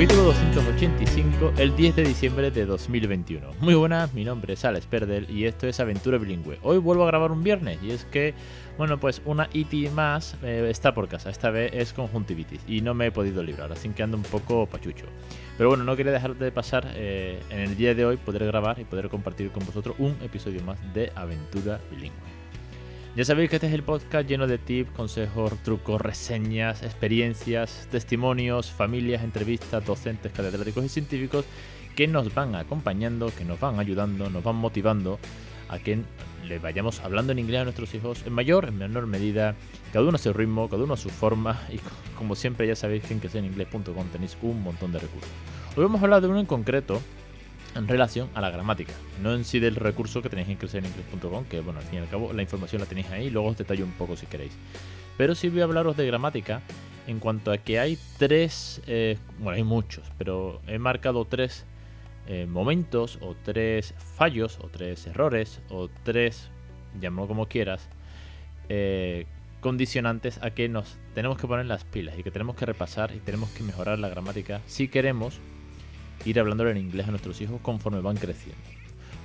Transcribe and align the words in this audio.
Capítulo 0.00 0.22
285, 0.22 1.52
el 1.58 1.76
10 1.76 1.96
de 1.96 2.04
diciembre 2.04 2.50
de 2.50 2.64
2021. 2.64 3.46
Muy 3.60 3.74
buenas, 3.74 4.14
mi 4.14 4.24
nombre 4.24 4.54
es 4.54 4.64
Alex 4.64 4.86
Perdel 4.86 5.28
y 5.28 5.44
esto 5.44 5.66
es 5.66 5.78
Aventura 5.78 6.16
Bilingüe. 6.16 6.58
Hoy 6.62 6.78
vuelvo 6.78 7.04
a 7.04 7.08
grabar 7.08 7.30
un 7.32 7.42
viernes 7.42 7.78
y 7.82 7.90
es 7.90 8.06
que, 8.06 8.32
bueno, 8.78 8.98
pues 8.98 9.20
una 9.26 9.50
IT 9.52 9.90
más 9.92 10.38
eh, 10.42 10.68
está 10.70 10.94
por 10.94 11.06
casa. 11.06 11.28
Esta 11.28 11.50
vez 11.50 11.72
es 11.74 11.92
conjuntivitis 11.92 12.62
y 12.66 12.80
no 12.80 12.94
me 12.94 13.08
he 13.08 13.12
podido 13.12 13.42
librar, 13.42 13.72
así 13.72 13.90
que 13.90 14.02
ando 14.02 14.16
un 14.16 14.22
poco 14.22 14.64
pachucho. 14.64 15.04
Pero 15.58 15.68
bueno, 15.68 15.84
no 15.84 15.94
quería 15.96 16.12
dejar 16.12 16.34
de 16.34 16.50
pasar 16.50 16.90
eh, 16.94 17.38
en 17.50 17.60
el 17.60 17.76
día 17.76 17.94
de 17.94 18.06
hoy 18.06 18.16
poder 18.16 18.46
grabar 18.46 18.80
y 18.80 18.84
poder 18.84 19.10
compartir 19.10 19.50
con 19.50 19.66
vosotros 19.66 19.96
un 19.98 20.16
episodio 20.22 20.62
más 20.62 20.78
de 20.94 21.12
Aventura 21.14 21.78
Bilingüe. 21.90 22.39
Ya 23.16 23.24
sabéis 23.24 23.50
que 23.50 23.56
este 23.56 23.66
es 23.66 23.72
el 23.72 23.82
podcast 23.82 24.28
lleno 24.28 24.46
de 24.46 24.56
tips, 24.56 24.92
consejos, 24.92 25.52
trucos, 25.64 26.00
reseñas, 26.00 26.84
experiencias, 26.84 27.88
testimonios, 27.90 28.70
familias, 28.70 29.24
entrevistas, 29.24 29.84
docentes, 29.84 30.30
catedráticos 30.30 30.84
y 30.84 30.88
científicos 30.88 31.44
que 31.96 32.06
nos 32.06 32.32
van 32.32 32.54
acompañando, 32.54 33.32
que 33.36 33.44
nos 33.44 33.58
van 33.58 33.80
ayudando, 33.80 34.30
nos 34.30 34.44
van 34.44 34.54
motivando 34.54 35.18
a 35.68 35.80
que 35.80 35.98
le 36.46 36.60
vayamos 36.60 37.00
hablando 37.00 37.32
en 37.32 37.40
inglés 37.40 37.62
a 37.62 37.64
nuestros 37.64 37.92
hijos 37.94 38.22
en 38.26 38.32
mayor, 38.32 38.66
en 38.66 38.78
menor 38.78 39.08
medida, 39.08 39.56
cada 39.92 40.06
uno 40.06 40.14
a 40.14 40.18
su 40.18 40.32
ritmo, 40.32 40.68
cada 40.68 40.84
uno 40.84 40.94
a 40.94 40.96
su 40.96 41.10
forma 41.10 41.60
y 41.68 41.80
como 42.16 42.36
siempre 42.36 42.68
ya 42.68 42.76
sabéis 42.76 43.02
que 43.02 43.38
en 43.38 43.44
inglés.com 43.44 44.06
tenéis 44.12 44.36
un 44.40 44.62
montón 44.62 44.92
de 44.92 45.00
recursos. 45.00 45.30
Hoy 45.76 45.82
vamos 45.82 46.00
a 46.00 46.04
hablar 46.04 46.22
de 46.22 46.28
uno 46.28 46.38
en 46.38 46.46
concreto 46.46 47.02
en 47.74 47.88
relación 47.88 48.28
a 48.34 48.40
la 48.40 48.50
gramática, 48.50 48.92
no 49.22 49.34
en 49.34 49.44
sí 49.44 49.60
del 49.60 49.76
recurso 49.76 50.22
que 50.22 50.28
tenéis 50.28 50.48
en 50.48 50.56
crecereninglés.com, 50.56 51.44
que 51.44 51.60
bueno, 51.60 51.80
al 51.80 51.86
fin 51.86 52.00
y 52.00 52.02
al 52.02 52.08
cabo 52.08 52.32
la 52.32 52.42
información 52.42 52.80
la 52.80 52.86
tenéis 52.86 53.10
ahí, 53.10 53.30
luego 53.30 53.48
os 53.48 53.58
detallo 53.58 53.84
un 53.84 53.92
poco 53.92 54.16
si 54.16 54.26
queréis. 54.26 54.52
Pero 55.16 55.34
sí 55.34 55.48
voy 55.48 55.60
a 55.60 55.64
hablaros 55.64 55.96
de 55.96 56.06
gramática 56.06 56.62
en 57.06 57.18
cuanto 57.18 57.52
a 57.52 57.58
que 57.58 57.78
hay 57.78 57.98
tres, 58.18 58.82
eh, 58.86 59.18
bueno, 59.38 59.56
hay 59.56 59.64
muchos, 59.64 60.04
pero 60.18 60.60
he 60.66 60.78
marcado 60.78 61.24
tres 61.24 61.64
eh, 62.26 62.46
momentos 62.46 63.18
o 63.20 63.34
tres 63.42 63.94
fallos 64.16 64.58
o 64.62 64.68
tres 64.68 65.06
errores 65.06 65.60
o 65.68 65.88
tres, 66.04 66.50
llámalo 67.00 67.28
como 67.28 67.46
quieras, 67.46 67.88
eh, 68.68 69.26
condicionantes 69.60 70.42
a 70.42 70.50
que 70.50 70.68
nos 70.68 70.98
tenemos 71.14 71.38
que 71.38 71.46
poner 71.46 71.66
las 71.66 71.84
pilas 71.84 72.18
y 72.18 72.22
que 72.22 72.30
tenemos 72.30 72.56
que 72.56 72.66
repasar 72.66 73.12
y 73.14 73.18
tenemos 73.18 73.50
que 73.50 73.62
mejorar 73.62 73.98
la 73.98 74.08
gramática 74.08 74.60
si 74.66 74.88
queremos 74.88 75.40
ir 76.24 76.38
hablándole 76.38 76.70
en 76.72 76.78
inglés 76.78 77.08
a 77.08 77.10
nuestros 77.10 77.40
hijos 77.40 77.60
conforme 77.62 78.00
van 78.00 78.16
creciendo. 78.16 78.60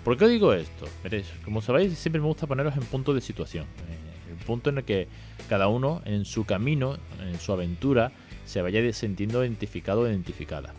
¿Por 0.04 0.18
qué 0.18 0.28
digo 0.28 0.54
esto? 0.54 0.86
Veréis, 1.04 1.26
como 1.44 1.62
sabéis, 1.62 1.98
siempre 1.98 2.22
me 2.22 2.28
gusta 2.28 2.46
poneros 2.46 2.78
en 2.78 2.84
punto 2.84 3.14
de 3.14 3.22
situación. 3.22 3.66
Eh, 3.66 4.32
el 4.38 4.46
punto 4.46 4.70
en 4.70 4.78
el 4.78 4.84
que 4.84 5.08
cada 5.50 5.68
uno 5.68 6.02
en 6.06 6.26
su 6.26 6.46
camino, 6.46 6.98
en 7.20 7.40
su 7.40 7.52
aventura, 7.52 8.12
se 8.46 8.62
vaya 8.62 8.94
sintiendo 8.94 9.44
identificado 9.44 10.02
o 10.02 10.08
identificada. 10.08 10.74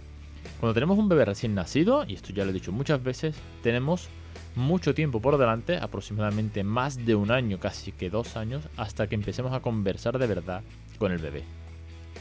Cuando 0.61 0.75
tenemos 0.75 0.97
un 0.98 1.09
bebé 1.09 1.25
recién 1.25 1.55
nacido, 1.55 2.05
y 2.06 2.14
esto 2.14 2.33
ya 2.33 2.44
lo 2.44 2.50
he 2.50 2.55
dicho 2.55 2.72
muchas 2.72 3.03
veces, 3.03 3.37
tenemos 3.62 4.09
mucho 4.55 4.94
tiempo 4.94 5.20
por 5.20 5.37
delante, 5.37 5.77
aproximadamente 5.77 6.64
más 6.64 7.05
de 7.05 7.14
un 7.14 7.31
año, 7.31 7.59
casi 7.59 7.92
que 7.92 8.11
dos 8.11 8.37
años, 8.37 8.64
hasta 8.77 9.09
que 9.09 9.14
empecemos 9.14 9.53
a 9.53 9.61
conversar 9.61 10.19
de 10.19 10.26
verdad 10.26 10.62
con 10.99 11.12
el 11.12 11.19
bebé. 11.19 11.43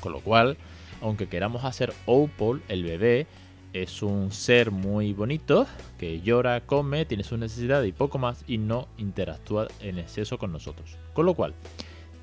Con 0.01 0.11
lo 0.11 0.19
cual, 0.19 0.57
aunque 1.01 1.27
queramos 1.27 1.63
hacer 1.63 1.93
OPOL, 2.05 2.61
el 2.67 2.83
bebé 2.83 3.27
es 3.75 4.01
un 4.01 4.31
ser 4.31 4.71
muy 4.71 5.11
bonito 5.11 5.67
que 5.97 6.21
llora, 6.21 6.61
come, 6.61 7.03
tiene 7.03 7.25
sus 7.25 7.37
necesidades 7.37 7.89
y 7.89 7.91
poco 7.91 8.17
más 8.17 8.45
y 8.47 8.57
no 8.57 8.87
interactúa 8.97 9.67
en 9.81 9.99
exceso 9.99 10.37
con 10.37 10.53
nosotros. 10.53 10.97
Con 11.13 11.25
lo 11.25 11.33
cual, 11.33 11.53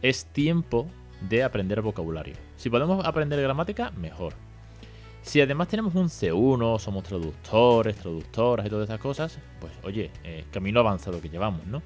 es 0.00 0.24
tiempo 0.24 0.86
de 1.28 1.42
aprender 1.42 1.82
vocabulario. 1.82 2.34
Si 2.56 2.70
podemos 2.70 3.04
aprender 3.04 3.40
gramática, 3.42 3.90
mejor. 3.90 4.32
Si 5.20 5.42
además 5.42 5.68
tenemos 5.68 5.94
un 5.94 6.08
C1, 6.08 6.78
somos 6.78 7.04
traductores, 7.04 7.96
traductoras 7.96 8.66
y 8.66 8.70
todas 8.70 8.88
esas 8.88 9.00
cosas, 9.00 9.38
pues 9.60 9.72
oye, 9.84 10.10
eh, 10.24 10.44
camino 10.50 10.80
avanzado 10.80 11.20
que 11.20 11.28
llevamos, 11.28 11.66
¿no? 11.66 11.82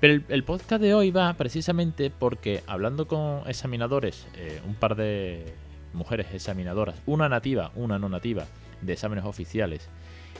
Pero 0.00 0.22
el, 0.28 0.44
podcast 0.44 0.80
de 0.82 0.94
hoy 0.94 1.10
va 1.10 1.32
precisamente 1.34 2.10
porque 2.10 2.62
hablando 2.66 3.06
con 3.06 3.42
examinadores, 3.46 4.26
eh, 4.36 4.60
un 4.66 4.74
par 4.74 4.96
de 4.96 5.54
mujeres 5.92 6.26
examinadoras, 6.32 7.00
una 7.06 7.28
nativa, 7.28 7.70
una 7.76 7.98
no 7.98 8.08
nativa, 8.08 8.46
de 8.84 8.92
exámenes 8.92 9.24
oficiales. 9.24 9.88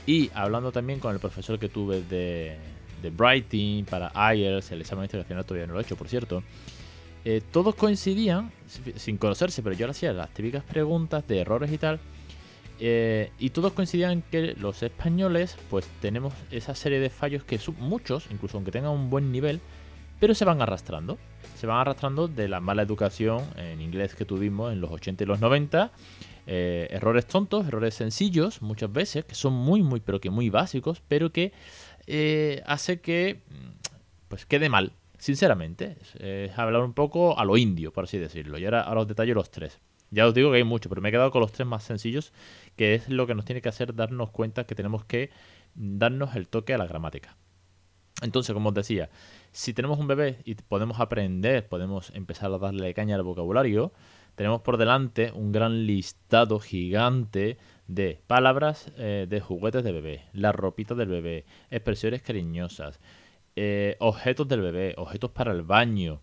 Y 0.07 0.29
hablando 0.33 0.71
también 0.71 0.99
con 0.99 1.13
el 1.13 1.19
profesor 1.19 1.57
que 1.57 1.69
tuve 1.69 2.01
de, 2.03 2.57
de 3.01 3.09
Writing 3.09 3.85
para 3.85 4.11
IELTS, 4.33 4.71
el 4.71 4.81
examen 4.81 5.05
internacional 5.05 5.45
todavía 5.45 5.67
no 5.67 5.73
lo 5.73 5.79
he 5.79 5.83
hecho, 5.83 5.95
por 5.95 6.07
cierto. 6.07 6.43
Eh, 7.27 7.41
todos 7.51 7.73
coincidían, 7.73 8.51
sin 8.97 9.17
conocerse, 9.17 9.63
pero 9.63 9.75
yo 9.75 9.87
le 9.87 9.91
hacía 9.91 10.13
las 10.13 10.29
típicas 10.29 10.63
preguntas 10.63 11.27
de 11.27 11.39
errores 11.39 11.71
y 11.71 11.79
tal. 11.79 11.99
Eh, 12.79 13.31
y 13.39 13.49
todos 13.49 13.73
coincidían 13.73 14.21
que 14.21 14.53
los 14.59 14.83
españoles, 14.83 15.57
pues 15.71 15.87
tenemos 16.01 16.33
esa 16.51 16.75
serie 16.75 16.99
de 16.99 17.09
fallos 17.09 17.43
que 17.43 17.57
son 17.57 17.75
muchos, 17.79 18.27
incluso 18.29 18.57
aunque 18.57 18.71
tengan 18.71 18.91
un 18.91 19.09
buen 19.09 19.31
nivel, 19.31 19.59
pero 20.19 20.35
se 20.35 20.45
van 20.45 20.61
arrastrando. 20.61 21.17
Se 21.55 21.65
van 21.65 21.79
arrastrando 21.79 22.27
de 22.27 22.47
la 22.47 22.59
mala 22.59 22.83
educación 22.83 23.41
en 23.55 23.81
inglés 23.81 24.13
que 24.13 24.25
tuvimos 24.25 24.71
en 24.71 24.79
los 24.79 24.91
80 24.91 25.23
y 25.23 25.27
los 25.27 25.39
90 25.41 25.91
eh, 26.47 26.87
errores 26.91 27.25
tontos, 27.25 27.67
errores 27.67 27.95
sencillos 27.95 28.61
muchas 28.61 28.91
veces, 28.91 29.25
que 29.25 29.35
son 29.35 29.53
muy, 29.53 29.81
muy, 29.81 29.99
pero 29.99 30.19
que 30.21 30.29
muy 30.29 30.49
básicos, 30.49 31.01
pero 31.07 31.31
que 31.31 31.53
eh, 32.07 32.61
hace 32.65 33.01
que 33.01 33.41
mm, 33.49 33.87
pues 34.27 34.45
quede 34.45 34.69
mal, 34.69 34.93
sinceramente. 35.17 35.97
Es, 36.19 36.57
hablar 36.57 36.83
un 36.83 36.93
poco 36.93 37.39
a 37.39 37.45
lo 37.45 37.57
indio, 37.57 37.91
por 37.91 38.05
así 38.05 38.17
decirlo. 38.17 38.57
Y 38.57 38.65
ahora, 38.65 38.81
ahora 38.81 39.01
os 39.01 39.07
detallo 39.07 39.33
los 39.33 39.51
tres. 39.51 39.79
Ya 40.11 40.27
os 40.27 40.33
digo 40.33 40.51
que 40.51 40.57
hay 40.57 40.63
muchos, 40.63 40.89
pero 40.89 41.01
me 41.01 41.09
he 41.09 41.11
quedado 41.11 41.31
con 41.31 41.41
los 41.41 41.51
tres 41.51 41.67
más 41.67 41.83
sencillos, 41.83 42.31
que 42.75 42.93
es 42.95 43.09
lo 43.09 43.27
que 43.27 43.35
nos 43.35 43.45
tiene 43.45 43.61
que 43.61 43.69
hacer 43.69 43.95
darnos 43.95 44.29
cuenta 44.29 44.65
que 44.65 44.75
tenemos 44.75 45.03
que 45.03 45.31
darnos 45.73 46.35
el 46.35 46.47
toque 46.47 46.73
a 46.73 46.77
la 46.77 46.87
gramática. 46.87 47.35
Entonces, 48.21 48.53
como 48.53 48.69
os 48.69 48.75
decía, 48.75 49.09
si 49.51 49.73
tenemos 49.73 49.99
un 49.99 50.07
bebé 50.07 50.39
y 50.45 50.55
podemos 50.55 50.99
aprender, 50.99 51.67
podemos 51.67 52.11
empezar 52.15 52.51
a 52.53 52.57
darle 52.57 52.93
caña 52.93 53.15
al 53.15 53.23
vocabulario, 53.23 53.91
tenemos 54.35 54.61
por 54.61 54.77
delante 54.77 55.31
un 55.31 55.51
gran 55.51 55.85
listado 55.85 56.59
gigante 56.59 57.57
de 57.87 58.21
palabras 58.27 58.91
eh, 58.97 59.27
de 59.29 59.39
juguetes 59.39 59.83
de 59.83 59.91
bebé, 59.91 60.25
la 60.33 60.51
ropita 60.51 60.95
del 60.95 61.09
bebé, 61.09 61.45
expresiones 61.69 62.21
cariñosas, 62.21 62.99
eh, 63.55 63.95
objetos 63.99 64.47
del 64.47 64.61
bebé, 64.61 64.93
objetos 64.97 65.31
para 65.31 65.51
el 65.51 65.63
baño, 65.63 66.21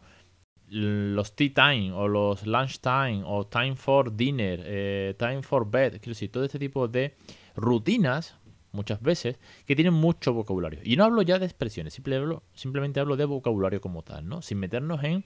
los 0.69 1.34
tea 1.34 1.53
time 1.55 1.93
o 1.93 2.09
los 2.09 2.47
lunch 2.47 2.81
time 2.81 3.22
o 3.25 3.47
time 3.47 3.77
for 3.77 4.15
dinner, 4.15 4.61
eh, 4.65 5.15
time 5.19 5.43
for 5.43 5.71
bed, 5.71 5.93
quiero 5.93 6.11
decir, 6.11 6.31
todo 6.31 6.45
este 6.45 6.59
tipo 6.59 6.89
de 6.89 7.15
rutinas 7.55 8.37
muchas 8.72 9.01
veces 9.03 9.39
que 9.67 9.77
tienen 9.77 9.95
mucho 9.95 10.33
vocabulario. 10.33 10.81
Y 10.83 10.97
no 10.97 11.05
hablo 11.05 11.22
ya 11.22 11.39
de 11.39 11.45
expresiones, 11.45 11.93
simplemente 11.93 13.01
hablo 13.01 13.17
de 13.17 13.25
vocabulario 13.27 13.81
como 13.81 14.03
tal, 14.03 14.27
¿no? 14.27 14.43
Sin 14.43 14.59
meternos 14.59 15.05
en 15.05 15.25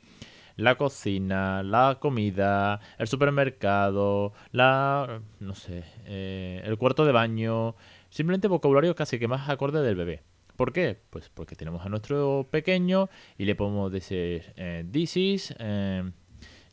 la 0.56 0.76
cocina, 0.76 1.62
la 1.62 1.98
comida, 2.00 2.80
el 2.98 3.06
supermercado, 3.06 4.32
la, 4.52 5.20
no 5.40 5.54
sé, 5.54 5.84
eh, 6.06 6.62
el 6.64 6.78
cuarto 6.78 7.04
de 7.04 7.12
baño, 7.12 7.76
simplemente 8.10 8.48
vocabulario 8.48 8.94
casi 8.94 9.18
que 9.18 9.28
más 9.28 9.48
acorde 9.48 9.82
del 9.82 9.96
bebé. 9.96 10.22
¿Por 10.56 10.72
qué? 10.72 10.98
Pues 11.10 11.28
porque 11.28 11.54
tenemos 11.54 11.84
a 11.84 11.90
nuestro 11.90 12.48
pequeño 12.50 13.10
y 13.36 13.44
le 13.44 13.54
podemos 13.54 13.92
decir, 13.92 14.54
eh, 14.56 14.86
this 14.90 15.16
is 15.18 15.54
eh, 15.58 16.10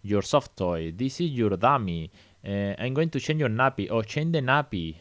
your 0.01 0.23
soft 0.23 0.55
toy, 0.55 0.93
this 0.93 1.19
is 1.19 1.31
your 1.33 1.59
dummy, 1.59 2.09
I'm 2.43 2.93
going 2.93 3.09
to 3.09 3.19
change 3.19 3.39
your 3.39 3.51
nappy 3.51 3.89
o 3.89 4.03
change 4.03 4.31
the 4.31 4.41
nappy. 4.41 4.97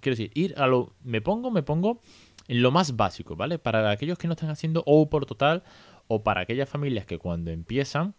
Quiero 0.00 0.16
decir, 0.16 0.30
ir 0.34 0.54
a 0.58 0.66
lo, 0.66 0.94
me 1.02 1.20
pongo, 1.20 1.50
me 1.50 1.62
pongo 1.62 2.00
en 2.48 2.62
lo 2.62 2.70
más 2.70 2.96
básico, 2.96 3.36
¿vale? 3.36 3.58
Para 3.58 3.90
aquellos 3.90 4.18
que 4.18 4.26
no 4.26 4.32
están 4.32 4.50
haciendo 4.50 4.82
O 4.86 5.10
por 5.10 5.26
total 5.26 5.62
o 6.08 6.22
para 6.22 6.42
aquellas 6.42 6.68
familias 6.68 7.04
que 7.04 7.18
cuando 7.18 7.50
empiezan 7.50 8.14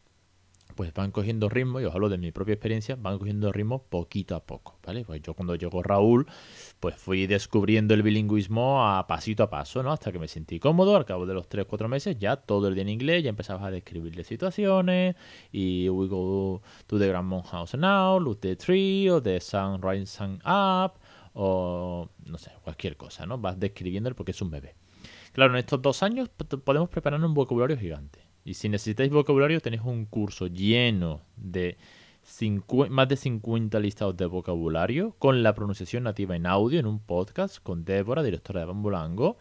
pues 0.78 0.94
van 0.94 1.12
cogiendo 1.12 1.50
ritmo, 1.50 1.82
y 1.82 1.86
os 1.86 1.94
hablo 1.94 2.08
de 2.08 2.18
mi 2.18 2.32
propia 2.32 2.54
experiencia, 2.54 2.96
van 2.96 3.18
cogiendo 3.18 3.52
ritmo 3.52 3.84
poquito 3.84 4.36
a 4.36 4.46
poco, 4.46 4.80
¿vale? 4.86 5.04
Pues 5.04 5.22
yo 5.22 5.34
cuando 5.34 5.56
llegó 5.56 5.84
Raúl, 5.84 6.26
pues 6.80 6.96
fui 6.96 7.28
descubriendo 7.28 7.94
el 7.94 8.04
bilingüismo 8.04 8.88
a 8.88 9.06
pasito 9.08 9.44
a 9.44 9.50
paso, 9.50 9.84
¿no? 9.84 9.92
Hasta 9.92 10.14
que 10.14 10.20
me 10.20 10.30
sentí 10.30 10.60
cómodo, 10.60 10.96
al 10.96 11.04
cabo 11.04 11.26
de 11.26 11.34
los 11.34 11.50
3-4 11.50 11.90
meses, 11.90 12.18
ya 12.18 12.38
todo 12.38 12.70
el 12.70 12.76
día 12.76 12.84
en 12.84 12.90
inglés, 12.90 13.24
ya 13.24 13.30
empezabas 13.30 13.64
a 13.64 13.72
describirle 13.72 14.24
situaciones, 14.24 15.16
y 15.52 15.90
we 15.90 16.08
go 16.08 16.62
to 16.86 16.98
the 16.98 17.08
grandma's 17.08 17.50
house 17.50 17.76
now, 17.76 18.20
look 18.20 18.40
the 18.40 18.56
tree, 18.56 19.10
o 19.10 19.22
the 19.22 19.42
sun 19.42 19.82
rising 19.82 20.40
up, 20.46 20.94
o 21.34 22.08
no 22.26 22.38
sé, 22.38 22.52
cualquier 22.64 22.96
cosa, 22.96 23.26
¿no? 23.26 23.40
Vas 23.40 23.60
describiéndole 23.60 24.16
porque 24.16 24.32
es 24.32 24.42
un 24.42 24.52
bebé. 24.52 24.76
Claro, 25.34 25.54
en 25.54 25.60
estos 25.60 25.82
dos 25.82 26.04
años 26.04 26.30
podemos 26.30 26.90
preparar 26.90 27.24
un 27.24 27.34
vocabulario 27.34 27.78
gigante. 27.78 28.27
Y 28.48 28.54
si 28.54 28.70
necesitáis 28.70 29.12
vocabulario, 29.12 29.60
tenéis 29.60 29.82
un 29.84 30.06
curso 30.06 30.48
lleno 30.48 31.20
de 31.36 31.78
más 32.90 33.10
de 33.10 33.18
50 33.18 33.78
listados 33.82 34.16
de 34.16 34.26
vocabulario 34.26 35.16
con 35.20 35.44
la 35.44 35.54
pronunciación 35.54 36.04
nativa 36.04 36.38
en 36.38 36.46
audio 36.46 36.80
en 36.80 36.86
un 36.86 37.00
podcast 37.00 37.62
con 37.62 37.84
Débora, 37.84 38.24
directora 38.24 38.62
de 38.62 38.68
Bambulango, 38.68 39.38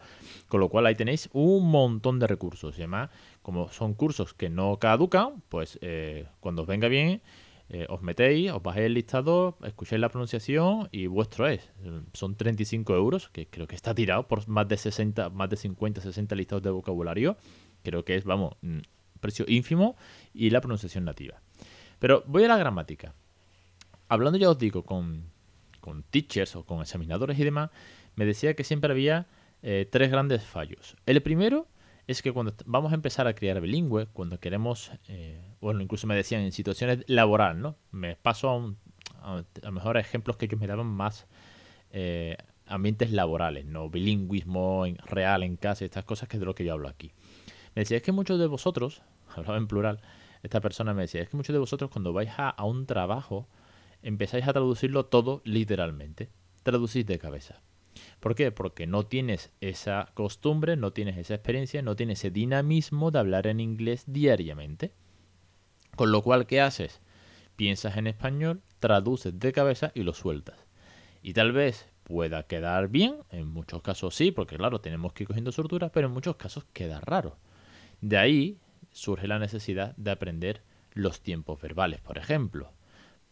con 0.49 0.59
lo 0.59 0.67
cual 0.67 0.87
ahí 0.87 0.95
tenéis 0.95 1.29
un 1.31 1.71
montón 1.71 2.19
de 2.19 2.27
recursos. 2.27 2.77
Y 2.77 2.81
además, 2.81 3.09
como 3.41 3.71
son 3.71 3.93
cursos 3.93 4.33
que 4.33 4.49
no 4.49 4.77
caducan, 4.77 5.41
pues 5.47 5.79
eh, 5.81 6.25
cuando 6.41 6.63
os 6.63 6.67
venga 6.67 6.89
bien, 6.89 7.21
eh, 7.69 7.85
os 7.87 8.01
metéis, 8.01 8.51
os 8.51 8.61
bajéis 8.61 8.87
el 8.87 8.93
listado, 8.93 9.57
escucháis 9.63 10.01
la 10.01 10.09
pronunciación 10.09 10.89
y 10.91 11.07
vuestro 11.07 11.47
es. 11.47 11.69
Son 12.11 12.35
35 12.35 12.93
euros, 12.93 13.29
que 13.29 13.47
creo 13.47 13.67
que 13.67 13.75
está 13.75 13.95
tirado 13.95 14.27
por 14.27 14.45
más 14.49 14.67
de 14.67 14.75
60, 14.75 15.29
más 15.29 15.49
de 15.49 15.55
50, 15.55 16.01
60 16.01 16.35
listados 16.35 16.63
de 16.63 16.71
vocabulario. 16.71 17.37
Creo 17.83 18.03
que 18.03 18.15
es, 18.15 18.25
vamos, 18.25 18.55
mm, 18.61 18.79
precio 19.17 19.45
ínfimo 19.47 19.95
y 20.33 20.49
la 20.49 20.61
pronunciación 20.61 21.05
nativa. 21.05 21.41
Pero 21.99 22.23
voy 22.27 22.43
a 22.43 22.47
la 22.47 22.57
gramática. 22.57 23.13
Hablando 24.09 24.37
ya 24.37 24.49
os 24.49 24.57
digo 24.57 24.83
con, 24.83 25.23
con 25.81 26.03
teachers 26.03 26.55
o 26.55 26.65
con 26.65 26.81
examinadores 26.81 27.37
y 27.39 27.43
demás, 27.43 27.71
me 28.15 28.25
decía 28.25 28.55
que 28.55 28.63
siempre 28.63 28.91
había 28.91 29.27
eh, 29.61 29.87
tres 29.89 30.11
grandes 30.11 30.43
fallos. 30.43 30.95
El 31.05 31.21
primero 31.21 31.67
es 32.07 32.21
que 32.21 32.31
cuando 32.31 32.53
vamos 32.65 32.91
a 32.93 32.95
empezar 32.95 33.27
a 33.27 33.33
crear 33.33 33.59
bilingüe, 33.59 34.07
cuando 34.07 34.39
queremos, 34.39 34.91
eh, 35.07 35.41
bueno, 35.59 35.81
incluso 35.81 36.07
me 36.07 36.15
decían 36.15 36.41
en 36.41 36.51
situaciones 36.51 37.03
laboral, 37.07 37.61
¿no? 37.61 37.75
Me 37.91 38.15
paso 38.15 38.75
a, 39.21 39.37
a, 39.39 39.43
lo 39.63 39.71
mejor 39.71 39.97
ejemplos 39.97 40.37
que 40.37 40.45
ellos 40.45 40.59
me 40.59 40.67
daban 40.67 40.87
más 40.87 41.27
eh, 41.91 42.37
ambientes 42.65 43.11
laborales, 43.11 43.65
no 43.65 43.89
bilingüismo 43.89 44.85
real 45.05 45.43
en 45.43 45.55
casa, 45.55 45.85
estas 45.85 46.05
cosas 46.05 46.27
que 46.29 46.37
es 46.37 46.39
de 46.39 46.45
lo 46.45 46.55
que 46.55 46.65
yo 46.65 46.73
hablo 46.73 46.89
aquí. 46.89 47.11
Me 47.77 47.81
decía, 47.81 47.97
es 47.97 48.03
que 48.03 48.11
muchos 48.11 48.39
de 48.39 48.47
vosotros, 48.47 49.03
hablaba 49.35 49.55
en 49.55 49.67
plural, 49.67 49.99
esta 50.41 50.61
persona 50.61 50.95
me 50.95 51.03
decía, 51.03 51.21
es 51.21 51.29
que 51.29 51.37
muchos 51.37 51.53
de 51.53 51.59
vosotros 51.59 51.91
cuando 51.91 52.11
vais 52.11 52.31
a, 52.35 52.55
un 52.65 52.87
trabajo 52.87 53.47
empezáis 54.01 54.47
a 54.47 54.53
traducirlo 54.53 55.05
todo 55.05 55.43
literalmente. 55.45 56.31
Traducís 56.63 57.05
de 57.05 57.19
cabeza. 57.19 57.61
¿Por 58.19 58.33
qué? 58.33 58.51
Porque 58.51 58.87
no 58.87 59.05
tienes 59.05 59.51
esa 59.61 60.09
costumbre, 60.15 60.75
no 60.75 60.91
tienes 60.91 61.17
esa 61.17 61.35
experiencia, 61.35 61.83
no 61.83 61.95
tienes 61.95 62.17
ese 62.17 62.31
dinamismo 62.31 63.11
de 63.11 63.19
hablar 63.19 63.45
en 63.45 63.59
inglés 63.59 64.05
diariamente. 64.07 64.91
Con 65.95 66.11
lo 66.11 66.23
cual, 66.23 66.47
¿qué 66.47 66.61
haces? 66.61 66.99
Piensas 67.57 67.95
en 67.97 68.07
español, 68.07 68.63
traduces 68.79 69.39
de 69.39 69.53
cabeza 69.53 69.91
y 69.93 70.01
lo 70.01 70.15
sueltas. 70.15 70.65
Y 71.21 71.33
tal 71.33 71.51
vez 71.51 71.87
pueda 72.01 72.47
quedar 72.47 72.87
bien, 72.87 73.17
en 73.29 73.47
muchos 73.47 73.83
casos 73.83 74.15
sí, 74.15 74.31
porque 74.31 74.57
claro, 74.57 74.81
tenemos 74.81 75.13
que 75.13 75.25
ir 75.25 75.27
cogiendo 75.27 75.51
soltura, 75.51 75.89
pero 75.89 76.07
en 76.07 76.13
muchos 76.13 76.37
casos 76.37 76.65
queda 76.73 76.99
raro. 77.01 77.37
De 78.01 78.17
ahí 78.17 78.57
surge 78.91 79.27
la 79.27 79.39
necesidad 79.39 79.95
de 79.95 80.11
aprender 80.11 80.61
los 80.93 81.21
tiempos 81.21 81.61
verbales, 81.61 82.01
por 82.01 82.17
ejemplo. 82.17 82.71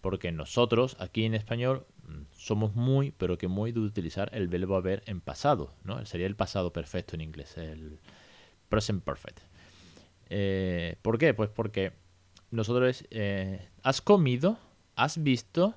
Porque 0.02 0.32
nosotros 0.32 0.98
aquí 1.00 1.26
en 1.26 1.34
español 1.34 1.88
mm, 2.04 2.24
somos 2.32 2.76
muy, 2.76 3.12
pero 3.12 3.38
que 3.38 3.48
muy 3.48 3.72
de 3.72 3.80
utilizar 3.80 4.30
el 4.34 4.48
verbo 4.48 4.76
haber 4.76 5.02
en 5.08 5.22
pasado, 5.22 5.74
¿no? 5.84 6.06
Sería 6.06 6.28
el 6.28 6.36
pasado 6.36 6.72
perfecto 6.72 7.16
en 7.16 7.22
inglés, 7.22 7.58
el 7.58 8.00
present 8.70 9.04
perfect. 9.04 9.40
Eh, 10.30 10.98
¿Por 11.02 11.18
qué? 11.18 11.34
Pues 11.34 11.50
porque 11.50 11.94
nosotros 12.52 13.04
eh, 13.10 13.68
has 13.84 14.02
comido, 14.02 14.58
has 14.96 15.22
visto, 15.22 15.76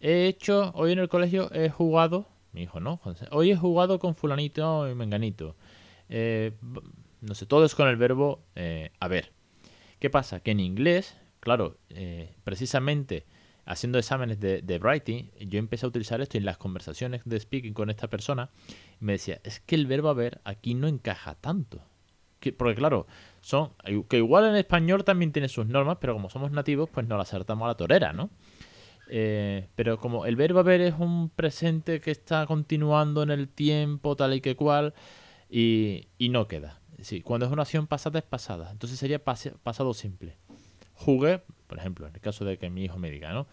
he 0.00 0.26
hecho, 0.26 0.72
hoy 0.74 0.92
en 0.92 0.98
el 0.98 1.08
colegio 1.08 1.50
he 1.52 1.70
jugado, 1.70 2.26
mi 2.52 2.62
hijo 2.62 2.80
no, 2.80 3.00
hoy 3.30 3.52
he 3.52 3.56
jugado 3.56 3.98
con 3.98 4.14
fulanito 4.14 4.88
y 4.90 4.94
menganito. 4.94 5.56
Eh, 6.08 6.52
no 7.22 7.34
sé, 7.34 7.46
todo 7.46 7.64
es 7.64 7.74
con 7.74 7.88
el 7.88 7.96
verbo 7.96 8.44
eh, 8.56 8.90
haber. 9.00 9.32
¿Qué 10.00 10.10
pasa? 10.10 10.40
Que 10.40 10.50
en 10.50 10.60
inglés, 10.60 11.16
claro, 11.40 11.78
eh, 11.90 12.34
precisamente 12.44 13.24
haciendo 13.64 13.98
exámenes 14.00 14.40
de, 14.40 14.80
writing, 14.82 15.30
yo 15.38 15.60
empecé 15.60 15.86
a 15.86 15.88
utilizar 15.88 16.20
esto 16.20 16.36
en 16.36 16.44
las 16.44 16.58
conversaciones 16.58 17.22
de 17.24 17.38
speaking 17.38 17.74
con 17.74 17.90
esta 17.90 18.10
persona. 18.10 18.50
Y 19.00 19.04
me 19.04 19.12
decía, 19.12 19.40
es 19.44 19.60
que 19.60 19.76
el 19.76 19.86
verbo 19.86 20.08
haber 20.08 20.40
aquí 20.44 20.74
no 20.74 20.88
encaja 20.88 21.36
tanto. 21.36 21.80
porque 22.58 22.74
claro, 22.74 23.06
son 23.40 23.70
que 24.08 24.16
igual 24.16 24.46
en 24.46 24.56
español 24.56 25.04
también 25.04 25.30
tiene 25.30 25.48
sus 25.48 25.66
normas, 25.66 25.98
pero 26.00 26.14
como 26.14 26.28
somos 26.28 26.50
nativos, 26.50 26.90
pues 26.90 27.06
nos 27.06 27.18
las 27.18 27.28
acertamos 27.28 27.66
a 27.66 27.68
la 27.68 27.76
torera, 27.76 28.12
¿no? 28.12 28.30
Eh, 29.08 29.68
pero 29.76 29.98
como 29.98 30.26
el 30.26 30.34
verbo 30.34 30.58
haber 30.58 30.80
es 30.80 30.94
un 30.98 31.28
presente 31.28 32.00
que 32.00 32.10
está 32.10 32.46
continuando 32.46 33.22
en 33.22 33.30
el 33.30 33.48
tiempo, 33.48 34.16
tal 34.16 34.34
y 34.34 34.40
que 34.40 34.56
cual, 34.56 34.94
y 35.48 36.08
no 36.18 36.48
queda. 36.48 36.81
Sí, 37.00 37.22
cuando 37.22 37.46
es 37.46 37.52
una 37.52 37.62
acción 37.62 37.86
pasada 37.86 38.18
es 38.18 38.24
pasada. 38.24 38.70
Entonces 38.70 38.98
sería 38.98 39.22
pasado 39.22 39.94
simple. 39.94 40.36
Jugué, 40.94 41.42
por 41.66 41.78
ejemplo, 41.78 42.06
en 42.06 42.14
el 42.14 42.20
caso 42.20 42.44
de 42.44 42.58
que 42.58 42.70
mi 42.70 42.84
hijo 42.84 42.98
me 42.98 43.10
diga, 43.10 43.32
¿no? 43.32 43.46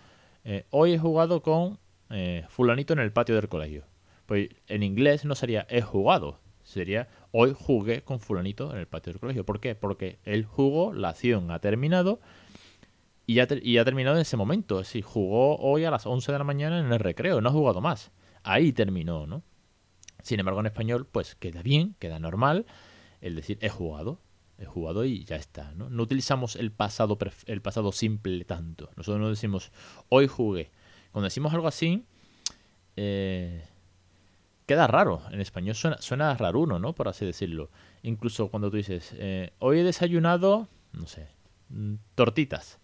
Eh, 0.43 0.65
hoy 0.69 0.93
he 0.93 0.99
jugado 0.99 1.41
con 1.41 1.79
eh, 2.09 2.45
fulanito 2.49 2.93
en 2.93 2.99
el 2.99 3.11
patio 3.11 3.35
del 3.35 3.49
colegio. 3.49 3.85
Pues 4.25 4.49
en 4.67 4.83
inglés 4.83 5.25
no 5.25 5.35
sería 5.35 5.65
he 5.69 5.81
jugado, 5.81 6.39
sería 6.63 7.07
hoy 7.31 7.55
jugué 7.57 8.03
con 8.03 8.19
fulanito 8.19 8.71
en 8.71 8.79
el 8.79 8.87
patio 8.87 9.13
del 9.13 9.19
colegio. 9.19 9.45
¿Por 9.45 9.59
qué? 9.59 9.75
Porque 9.75 10.19
él 10.23 10.45
jugó, 10.45 10.93
la 10.93 11.09
acción 11.09 11.49
ha 11.51 11.59
terminado 11.59 12.19
y 13.25 13.39
ha, 13.39 13.47
y 13.61 13.77
ha 13.77 13.85
terminado 13.85 14.17
en 14.17 14.21
ese 14.21 14.37
momento. 14.37 14.79
Es 14.79 14.87
decir, 14.87 15.03
jugó 15.03 15.57
hoy 15.57 15.85
a 15.85 15.91
las 15.91 16.05
11 16.05 16.31
de 16.31 16.37
la 16.37 16.43
mañana 16.43 16.79
en 16.79 16.91
el 16.91 16.99
recreo, 16.99 17.41
no 17.41 17.49
ha 17.49 17.53
jugado 17.53 17.81
más. 17.81 18.11
Ahí 18.43 18.71
terminó, 18.71 19.25
¿no? 19.25 19.43
Sin 20.21 20.39
embargo, 20.39 20.59
en 20.59 20.67
español, 20.67 21.07
pues 21.11 21.35
queda 21.35 21.61
bien, 21.61 21.95
queda 21.99 22.19
normal 22.19 22.65
el 23.21 23.35
decir 23.35 23.57
he 23.61 23.69
jugado, 23.69 24.19
he 24.57 24.65
jugado 24.65 25.05
y 25.05 25.23
ya 25.23 25.35
está. 25.35 25.73
No, 25.73 25.89
no 25.89 26.03
utilizamos 26.03 26.55
el 26.55 26.71
pasado, 26.71 27.17
el 27.45 27.61
pasado 27.61 27.91
simple 27.91 28.43
tanto. 28.45 28.89
Nosotros 28.95 29.21
no 29.21 29.29
decimos 29.29 29.71
hoy 30.09 30.27
jugué. 30.27 30.71
Cuando 31.11 31.25
decimos 31.25 31.53
algo 31.53 31.67
así, 31.67 32.05
eh, 32.95 33.65
queda 34.65 34.87
raro. 34.87 35.21
En 35.31 35.41
español 35.41 35.75
suena, 35.75 35.97
suena 36.01 36.35
raruno, 36.35 36.79
¿no? 36.79 36.93
Por 36.93 37.07
así 37.07 37.25
decirlo. 37.25 37.69
Incluso 38.03 38.49
cuando 38.49 38.69
tú 38.69 38.77
dices 38.77 39.13
eh, 39.17 39.51
hoy 39.59 39.79
he 39.79 39.83
desayunado, 39.83 40.67
no 40.93 41.07
sé, 41.07 41.27
mm, 41.69 41.95
tortitas. 42.15 42.79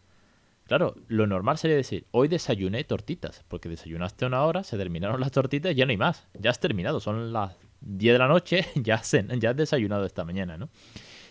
Claro, 0.66 0.96
lo 1.08 1.28
normal 1.28 1.60
sería 1.60 1.78
decir, 1.78 2.08
hoy 2.10 2.28
desayuné 2.28 2.84
tortitas, 2.86 3.44
porque 3.48 3.70
desayunaste 3.70 4.26
una 4.26 4.44
hora, 4.44 4.64
se 4.64 4.78
terminaron 4.78 5.22
las 5.22 5.32
tortitas 5.32 5.74
y 5.74 5.76
ya 5.76 5.86
no 5.86 5.92
hay 5.92 5.98
más. 5.98 6.28
Ya 6.34 6.50
has 6.50 6.60
terminado, 6.60 7.00
son 7.00 7.32
las 7.32 7.56
10 7.86 8.14
de 8.14 8.20
la 8.20 8.28
noche, 8.28 8.66
ya, 8.76 9.02
ya 9.02 9.50
has 9.50 9.56
desayunado 9.56 10.06
esta 10.06 10.26
mañana, 10.26 10.58
¿no? 10.58 10.70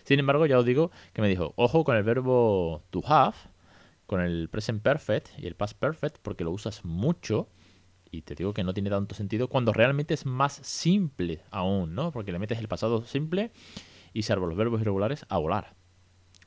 Sin 0.03 0.19
embargo, 0.19 0.45
ya 0.45 0.59
os 0.59 0.65
digo 0.65 0.91
que 1.13 1.21
me 1.21 1.27
dijo, 1.27 1.53
ojo 1.55 1.83
con 1.83 1.95
el 1.97 2.03
verbo 2.03 2.83
to 2.91 3.01
have, 3.05 3.35
con 4.05 4.21
el 4.21 4.49
present 4.49 4.81
perfect 4.81 5.29
y 5.37 5.47
el 5.47 5.55
past 5.55 5.77
perfect, 5.77 6.17
porque 6.21 6.43
lo 6.43 6.51
usas 6.51 6.85
mucho. 6.85 7.49
Y 8.11 8.21
te 8.21 8.35
digo 8.35 8.53
que 8.53 8.63
no 8.63 8.73
tiene 8.73 8.91
tanto 8.91 9.15
sentido 9.15 9.49
cuando 9.49 9.73
realmente 9.73 10.13
es 10.13 10.25
más 10.25 10.53
simple 10.53 11.41
aún, 11.49 11.95
¿no? 11.95 12.11
Porque 12.11 12.31
le 12.31 12.39
metes 12.39 12.59
el 12.59 12.67
pasado 12.67 13.03
simple 13.03 13.51
y 14.13 14.21
salvo 14.21 14.45
los 14.45 14.55
verbos 14.55 14.79
irregulares, 14.81 15.25
a 15.27 15.37
volar. 15.39 15.73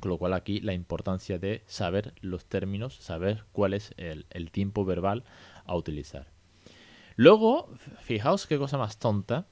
Con 0.01 0.11
lo 0.11 0.19
cual 0.19 0.33
aquí 0.35 0.61
la 0.61 0.73
importancia 0.73 1.39
de 1.39 1.65
saber 1.67 2.15
los 2.21 2.47
términos, 2.47 2.95
saber 2.95 3.45
cuál 3.51 3.75
es 3.75 3.93
el, 3.97 4.27
el 4.31 4.53
tiempo 4.53 4.85
verbal 4.85 5.25
a 5.65 5.75
utilizar. 5.75 6.31
Luego, 7.17 7.75
fijaos 8.03 8.47
qué 8.47 8.57
cosa 8.57 8.79
más 8.79 9.01
tonta, 9.01 9.49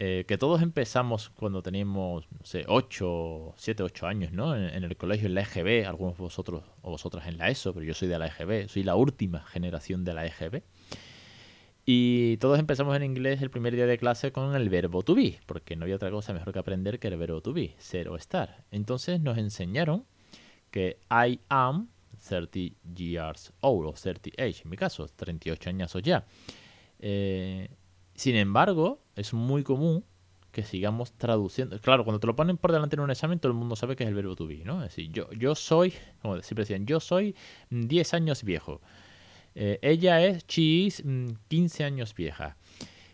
eh, 0.00 0.24
que 0.28 0.38
todos 0.38 0.62
empezamos 0.62 1.28
cuando 1.30 1.60
teníamos, 1.60 2.28
no 2.30 2.44
sé, 2.44 2.64
8, 2.68 3.54
7, 3.56 3.82
8 3.82 4.06
años, 4.06 4.32
¿no? 4.32 4.54
En, 4.54 4.84
el 4.84 4.96
colegio, 4.96 5.26
en 5.26 5.34
la 5.34 5.40
EGB, 5.40 5.88
algunos 5.88 6.16
de 6.16 6.22
vosotros 6.22 6.62
o 6.82 6.90
vosotras 6.90 7.26
en 7.26 7.36
la 7.36 7.48
ESO, 7.48 7.74
pero 7.74 7.84
yo 7.84 7.94
soy 7.94 8.06
de 8.06 8.18
la 8.18 8.28
EGB, 8.28 8.68
soy 8.68 8.84
la 8.84 8.94
última 8.94 9.40
generación 9.40 10.04
de 10.04 10.14
la 10.14 10.24
EGB. 10.26 10.62
Y 11.84 12.36
todos 12.36 12.60
empezamos 12.60 12.94
en 12.96 13.02
inglés 13.02 13.42
el 13.42 13.50
primer 13.50 13.74
día 13.74 13.86
de 13.86 13.98
clase 13.98 14.30
con 14.30 14.54
el 14.54 14.68
verbo 14.68 15.02
to 15.02 15.16
be, 15.16 15.40
porque 15.46 15.74
no 15.74 15.84
había 15.84 15.96
otra 15.96 16.10
cosa 16.10 16.32
mejor 16.32 16.52
que 16.52 16.58
aprender 16.60 17.00
que 17.00 17.08
el 17.08 17.16
verbo 17.16 17.40
to 17.40 17.52
be, 17.52 17.74
ser 17.78 18.08
o 18.08 18.14
estar. 18.14 18.64
Entonces 18.70 19.20
nos 19.20 19.36
enseñaron 19.36 20.04
que 20.70 21.00
I 21.10 21.40
am 21.48 21.88
30 22.28 22.76
years 22.94 23.52
old, 23.62 23.86
o 23.86 23.92
30 23.92 24.30
age, 24.38 24.62
en 24.62 24.70
mi 24.70 24.76
caso, 24.76 25.08
38 25.08 25.70
años 25.70 25.96
o 25.96 25.98
ya. 25.98 26.24
Eh, 27.00 27.68
sin 28.14 28.36
embargo, 28.36 29.00
es 29.18 29.34
muy 29.34 29.62
común 29.62 30.04
que 30.52 30.64
sigamos 30.64 31.12
traduciendo. 31.12 31.78
Claro, 31.80 32.04
cuando 32.04 32.20
te 32.20 32.26
lo 32.26 32.34
ponen 32.34 32.56
por 32.56 32.72
delante 32.72 32.96
en 32.96 33.00
un 33.00 33.10
examen, 33.10 33.38
todo 33.38 33.52
el 33.52 33.58
mundo 33.58 33.76
sabe 33.76 33.96
que 33.96 34.04
es 34.04 34.08
el 34.08 34.14
verbo 34.14 34.34
to 34.34 34.46
be, 34.46 34.64
¿no? 34.64 34.82
Es 34.82 34.90
decir, 34.90 35.10
yo, 35.12 35.30
yo 35.32 35.54
soy, 35.54 35.92
como 36.22 36.40
siempre 36.42 36.62
decían, 36.62 36.86
yo 36.86 37.00
soy 37.00 37.34
10 37.70 38.14
años 38.14 38.42
viejo. 38.44 38.80
Eh, 39.54 39.78
ella 39.82 40.24
es, 40.24 40.46
she 40.46 40.62
is 40.86 41.02
15 41.48 41.84
años 41.84 42.14
vieja. 42.14 42.56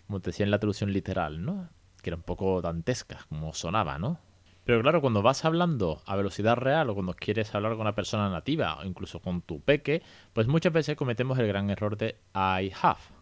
Como 0.06 0.20
te 0.20 0.30
decía 0.30 0.44
en 0.44 0.50
la 0.50 0.58
traducción 0.58 0.92
literal, 0.92 1.44
¿no? 1.44 1.68
Que 2.02 2.10
era 2.10 2.16
un 2.16 2.22
poco 2.22 2.60
dantesca, 2.60 3.26
como 3.28 3.52
sonaba, 3.54 3.98
¿no? 3.98 4.20
Pero 4.64 4.80
claro, 4.80 5.00
cuando 5.00 5.20
vas 5.20 5.44
hablando 5.44 6.02
a 6.06 6.16
velocidad 6.16 6.56
real 6.56 6.88
o 6.88 6.94
cuando 6.94 7.14
quieres 7.14 7.54
hablar 7.54 7.72
con 7.72 7.82
una 7.82 7.94
persona 7.94 8.30
nativa 8.30 8.78
o 8.78 8.84
incluso 8.84 9.20
con 9.20 9.42
tu 9.42 9.60
peque, 9.60 10.02
pues 10.32 10.46
muchas 10.46 10.72
veces 10.72 10.96
cometemos 10.96 11.38
el 11.38 11.46
gran 11.46 11.68
error 11.68 11.98
de 11.98 12.16
I 12.34 12.72
have. 12.80 13.13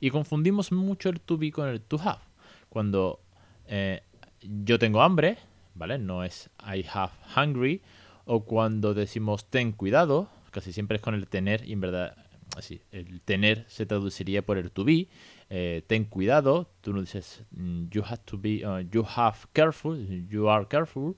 Y 0.00 0.10
confundimos 0.10 0.72
mucho 0.72 1.08
el 1.08 1.20
to 1.20 1.38
be 1.38 1.50
con 1.50 1.68
el 1.68 1.80
to 1.80 1.98
have. 2.00 2.20
Cuando 2.68 3.20
eh, 3.66 4.02
yo 4.40 4.78
tengo 4.78 5.02
hambre, 5.02 5.38
¿vale? 5.74 5.98
No 5.98 6.24
es 6.24 6.50
I 6.60 6.84
have 6.92 7.12
hungry. 7.36 7.82
O 8.24 8.44
cuando 8.44 8.94
decimos 8.94 9.46
ten 9.46 9.72
cuidado, 9.72 10.28
casi 10.50 10.72
siempre 10.72 10.96
es 10.96 11.02
con 11.02 11.14
el 11.14 11.28
tener 11.28 11.66
y 11.66 11.72
en 11.72 11.80
verdad 11.80 12.16
así, 12.56 12.82
el 12.92 13.20
tener 13.20 13.64
se 13.68 13.86
traduciría 13.86 14.44
por 14.44 14.58
el 14.58 14.70
to 14.70 14.84
be. 14.84 15.08
Eh, 15.50 15.82
ten 15.86 16.04
cuidado, 16.04 16.70
tú 16.82 16.92
no 16.92 17.00
dices 17.00 17.42
mm, 17.52 17.88
you 17.88 18.02
have 18.04 18.20
to 18.24 18.38
be, 18.38 18.66
uh, 18.66 18.80
you 18.90 19.04
have 19.16 19.38
careful, 19.52 19.96
you 20.28 20.48
are 20.50 20.66
careful. 20.68 21.16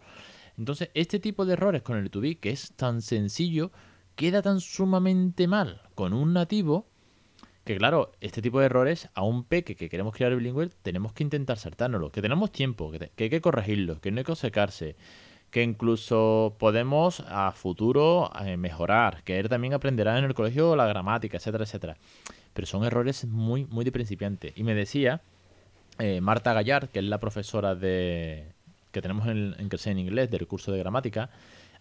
Entonces, 0.56 0.90
este 0.94 1.18
tipo 1.18 1.46
de 1.46 1.54
errores 1.54 1.82
con 1.82 1.96
el 1.96 2.10
to 2.10 2.20
be, 2.20 2.36
que 2.36 2.50
es 2.50 2.72
tan 2.76 3.02
sencillo, 3.02 3.72
queda 4.14 4.42
tan 4.42 4.60
sumamente 4.60 5.48
mal 5.48 5.82
con 5.94 6.12
un 6.12 6.34
nativo 6.34 6.86
que 7.70 7.78
claro, 7.78 8.10
este 8.20 8.42
tipo 8.42 8.58
de 8.58 8.66
errores 8.66 9.08
a 9.14 9.22
un 9.22 9.44
peque 9.44 9.76
que 9.76 9.88
queremos 9.88 10.12
crear 10.12 10.34
bilingüe 10.34 10.70
tenemos 10.82 11.12
que 11.12 11.22
intentar 11.22 11.56
saltárnoslo, 11.56 12.10
que 12.10 12.20
tenemos 12.20 12.50
tiempo, 12.50 12.90
que, 12.90 13.12
hay 13.16 13.30
que 13.30 13.40
corregirlo, 13.40 14.00
que 14.00 14.10
no 14.10 14.18
hay 14.18 14.24
que 14.24 14.34
secarse, 14.34 14.96
que 15.52 15.62
incluso 15.62 16.56
podemos 16.58 17.20
a 17.28 17.52
futuro 17.52 18.28
eh, 18.44 18.56
mejorar, 18.56 19.22
que 19.22 19.38
él 19.38 19.48
también 19.48 19.72
aprenderá 19.72 20.18
en 20.18 20.24
el 20.24 20.34
colegio 20.34 20.74
la 20.74 20.86
gramática, 20.86 21.36
etcétera, 21.36 21.62
etcétera. 21.62 21.96
Pero 22.54 22.66
son 22.66 22.84
errores 22.84 23.24
muy, 23.26 23.66
muy 23.66 23.84
de 23.84 23.92
principiante. 23.92 24.52
Y 24.56 24.64
me 24.64 24.74
decía 24.74 25.20
eh, 26.00 26.20
Marta 26.20 26.52
Gallard, 26.52 26.88
que 26.88 26.98
es 26.98 27.04
la 27.04 27.20
profesora 27.20 27.76
de 27.76 28.46
que 28.90 29.00
tenemos 29.00 29.28
en, 29.28 29.54
en 29.58 29.68
en 29.70 29.98
Inglés 29.98 30.28
del 30.28 30.48
curso 30.48 30.72
de 30.72 30.80
gramática, 30.80 31.30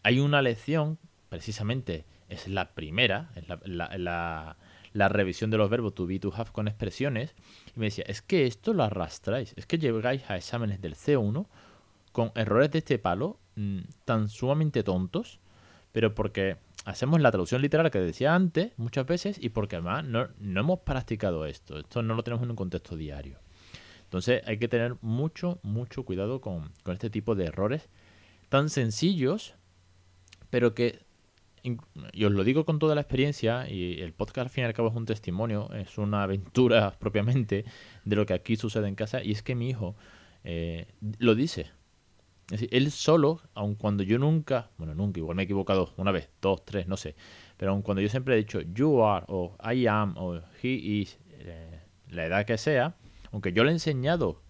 hay 0.04 0.20
una 0.20 0.44
lección, 0.44 1.00
precisamente, 1.30 2.06
es 2.30 2.48
la 2.48 2.70
primera, 2.70 3.32
es 3.36 3.46
la, 3.68 4.56
revisión 4.94 5.50
de 5.50 5.58
los 5.58 5.70
verbos 5.70 5.94
to 5.94 6.06
be, 6.06 6.20
to 6.20 6.34
have 6.36 6.52
con 6.52 6.68
expresiones, 6.68 7.36
y 7.76 7.80
me 7.80 7.86
decía, 7.88 8.06
es 8.08 8.22
que 8.22 8.46
esto 8.46 8.74
lo 8.74 8.84
arrastráis, 8.84 9.54
es 9.56 9.66
que 9.66 9.78
llegáis 9.78 10.30
a 10.30 10.38
exámenes 10.38 10.82
del 10.82 10.96
C1 10.96 11.48
con 12.12 12.32
errores 12.36 12.72
de 12.72 12.80
este 12.80 13.00
palo 13.00 13.40
mm, 13.56 13.80
tan 14.06 14.30
sumamente 14.30 14.84
tontos, 14.84 15.40
pero 15.92 16.16
porque 16.16 16.58
hacemos 16.86 17.22
la 17.22 17.32
traducción 17.32 17.62
literal 17.62 17.92
que 17.92 18.00
decía 18.00 18.36
antes 18.36 18.72
muchas 18.78 19.06
veces 19.06 19.38
y 19.40 19.50
porque 19.50 19.76
además 19.76 20.06
no, 20.06 20.28
no 20.40 20.60
hemos 20.60 20.80
practicado 20.80 21.46
esto, 21.46 21.80
esto 21.80 22.02
no 22.02 22.16
lo 22.16 22.24
tenemos 22.24 22.44
en 22.44 22.52
un 22.52 22.56
contexto 22.56 22.96
diario. 22.96 23.40
Entonces 24.04 24.42
hay 24.48 24.58
que 24.58 24.68
tener 24.68 24.96
mucho, 25.02 25.60
mucho 25.62 26.04
cuidado 26.04 26.42
con, 26.42 26.72
con 26.84 26.94
este 26.94 27.12
tipo 27.12 27.36
de 27.36 27.46
errores 27.46 27.90
tan 28.50 28.70
sencillos, 28.70 29.54
pero 30.50 30.74
que, 30.74 31.00
y 31.64 32.26
os 32.26 32.32
lo 32.32 32.44
digo 32.44 32.66
con 32.66 32.80
toda 32.80 32.96
la 32.96 33.02
experiencia, 33.02 33.70
y 33.70 34.02
el 34.02 34.14
podcast 34.14 34.46
al 34.46 34.50
fin 34.50 34.64
y 34.64 34.68
al 34.68 34.74
cabo 34.74 34.90
es 34.90 34.96
un 34.96 35.06
testimonio, 35.06 35.72
es 35.74 35.98
una 35.98 36.24
aventura 36.24 36.98
propiamente 37.00 37.66
de 38.06 38.16
lo 38.16 38.26
que 38.26 38.34
aquí 38.34 38.56
sucede 38.56 38.88
en 38.88 38.96
casa, 38.96 39.24
y 39.24 39.32
es 39.32 39.44
que 39.44 39.56
mi 39.56 39.70
hijo 39.70 39.96
eh, 40.44 40.88
lo 41.20 41.36
dice. 41.36 41.72
Es 42.52 42.62
decir, 42.62 42.70
él 42.72 42.90
solo, 42.90 43.42
aun 43.54 43.76
cuando 43.76 44.02
yo 44.02 44.18
nunca, 44.18 44.72
bueno, 44.78 44.96
nunca, 44.96 45.20
igual 45.20 45.36
me 45.36 45.44
he 45.44 45.46
equivocado 45.46 45.94
una 45.98 46.12
vez, 46.12 46.30
dos, 46.42 46.66
tres, 46.66 46.88
no 46.88 46.98
sé, 46.98 47.16
pero 47.58 47.72
aun 47.72 47.84
cuando 47.84 48.02
yo 48.02 48.10
siempre 48.10 48.34
he 48.34 48.38
dicho 48.38 48.62
you 48.62 49.04
are, 49.04 49.24
o 49.28 49.56
I 49.64 49.86
am, 49.86 50.16
o 50.18 50.42
he 50.64 50.70
is, 50.70 51.20
eh, 51.30 51.82
la 52.08 52.26
edad 52.26 52.46
que 52.46 52.58
sea, 52.58 52.96
aunque 53.32 53.54
yo 53.54 53.64
le 53.64 53.70
he 53.70 53.74
enseñado 53.74 54.42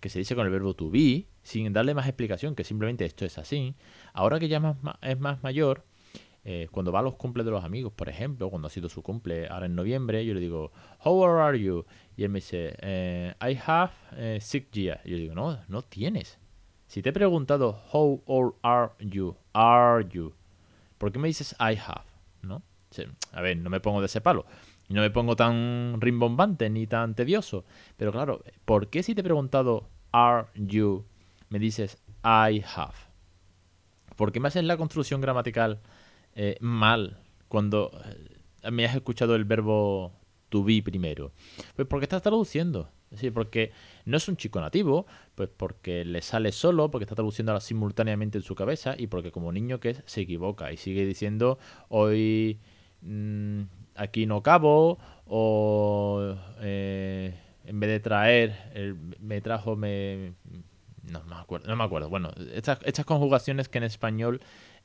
que 0.00 0.10
se 0.10 0.18
dice 0.18 0.34
con 0.34 0.46
el 0.46 0.52
verbo 0.52 0.74
to 0.74 0.90
be, 0.90 1.26
sin 1.42 1.72
darle 1.72 1.94
más 1.94 2.06
explicación, 2.06 2.54
que 2.54 2.64
simplemente 2.64 3.04
esto 3.04 3.24
es 3.24 3.38
así, 3.38 3.74
ahora 4.12 4.38
que 4.38 4.48
ya 4.48 4.76
es 5.02 5.18
más 5.18 5.42
mayor, 5.42 5.84
eh, 6.50 6.66
cuando 6.70 6.90
va 6.90 7.00
a 7.00 7.02
los 7.02 7.16
cumples 7.16 7.44
de 7.44 7.50
los 7.50 7.62
amigos, 7.62 7.92
por 7.92 8.08
ejemplo, 8.08 8.48
cuando 8.48 8.68
ha 8.68 8.70
sido 8.70 8.88
su 8.88 9.02
cumple 9.02 9.48
ahora 9.48 9.66
en 9.66 9.74
noviembre, 9.74 10.24
yo 10.24 10.32
le 10.32 10.40
digo, 10.40 10.72
How 11.04 11.12
old 11.22 11.40
are 11.42 11.60
you? 11.60 11.84
Y 12.16 12.24
él 12.24 12.30
me 12.30 12.38
dice, 12.38 12.74
eh, 12.80 13.34
I 13.38 13.58
have 13.66 13.92
eh, 14.12 14.38
six 14.40 14.70
years. 14.70 14.98
Y 15.04 15.10
yo 15.10 15.16
digo, 15.18 15.34
no, 15.34 15.60
no 15.68 15.82
tienes. 15.82 16.38
Si 16.86 17.02
te 17.02 17.10
he 17.10 17.12
preguntado, 17.12 17.82
How 17.92 18.22
old 18.24 18.54
are 18.62 18.92
you? 18.98 19.36
Are 19.52 20.08
you? 20.08 20.32
¿Por 20.96 21.12
qué 21.12 21.18
me 21.18 21.28
dices 21.28 21.54
I 21.60 21.76
have? 21.76 22.06
¿No? 22.40 22.62
A 23.32 23.42
ver, 23.42 23.58
no 23.58 23.68
me 23.68 23.80
pongo 23.80 24.00
de 24.00 24.06
ese 24.06 24.22
palo. 24.22 24.46
No 24.88 25.02
me 25.02 25.10
pongo 25.10 25.36
tan 25.36 26.00
rimbombante 26.00 26.70
ni 26.70 26.86
tan 26.86 27.14
tedioso. 27.14 27.66
Pero 27.98 28.10
claro, 28.10 28.42
¿por 28.64 28.88
qué 28.88 29.02
si 29.02 29.14
te 29.14 29.20
he 29.20 29.24
preguntado 29.24 29.90
are 30.12 30.46
you 30.54 31.04
me 31.50 31.58
dices 31.58 31.98
I 32.24 32.64
have? 32.74 32.94
¿Por 34.16 34.32
qué 34.32 34.40
me 34.40 34.48
haces 34.48 34.64
la 34.64 34.78
construcción 34.78 35.20
gramatical 35.20 35.82
eh, 36.34 36.56
mal 36.60 37.18
cuando 37.48 37.90
eh, 38.62 38.70
me 38.70 38.84
has 38.84 38.94
escuchado 38.94 39.34
el 39.34 39.44
verbo 39.44 40.12
to 40.48 40.64
be 40.64 40.82
primero? 40.82 41.32
Pues 41.76 41.86
porque 41.88 42.04
estás 42.04 42.22
traduciendo. 42.22 42.90
Es 43.10 43.12
decir, 43.12 43.32
porque 43.32 43.72
no 44.04 44.18
es 44.18 44.28
un 44.28 44.36
chico 44.36 44.60
nativo, 44.60 45.06
pues 45.34 45.48
porque 45.48 46.04
le 46.04 46.20
sale 46.20 46.52
solo, 46.52 46.90
porque 46.90 47.04
está 47.04 47.14
traduciendo 47.14 47.58
simultáneamente 47.58 48.38
en 48.38 48.44
su 48.44 48.54
cabeza 48.54 48.94
y 48.98 49.06
porque 49.06 49.32
como 49.32 49.50
niño 49.50 49.80
que 49.80 49.90
es, 49.90 50.02
se 50.04 50.22
equivoca 50.22 50.72
y 50.72 50.76
sigue 50.76 51.06
diciendo 51.06 51.58
hoy 51.88 52.58
mm, 53.00 53.62
aquí 53.94 54.26
no 54.26 54.42
cabo 54.42 54.98
o 55.24 56.36
eh, 56.60 57.34
en 57.64 57.80
vez 57.80 57.90
de 57.90 58.00
traer 58.00 58.96
me 59.20 59.40
trajo 59.40 59.74
me 59.74 60.34
no 61.02 61.24
me 61.24 61.36
acuerdo 61.36 61.68
no 61.68 61.76
me 61.76 61.84
acuerdo 61.84 62.08
bueno 62.08 62.30
estas, 62.52 62.78
estas 62.84 63.04
conjugaciones 63.04 63.68
que 63.68 63.78
en 63.78 63.84
español 63.84 64.40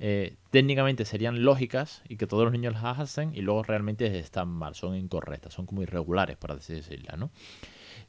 eh, 0.05 0.35
técnicamente 0.49 1.05
serían 1.05 1.45
lógicas 1.45 2.01
y 2.09 2.17
que 2.17 2.27
todos 2.27 2.43
los 2.43 2.51
niños 2.51 2.73
las 2.73 2.99
hacen 2.99 3.33
y 3.33 3.39
luego 3.39 3.63
realmente 3.63 4.19
están 4.19 4.49
mal 4.49 4.75
son 4.75 4.97
incorrectas 4.97 5.53
son 5.53 5.65
como 5.65 5.81
irregulares 5.81 6.35
por 6.35 6.51
así 6.51 6.73
decirlo 6.73 7.15
no 7.15 7.31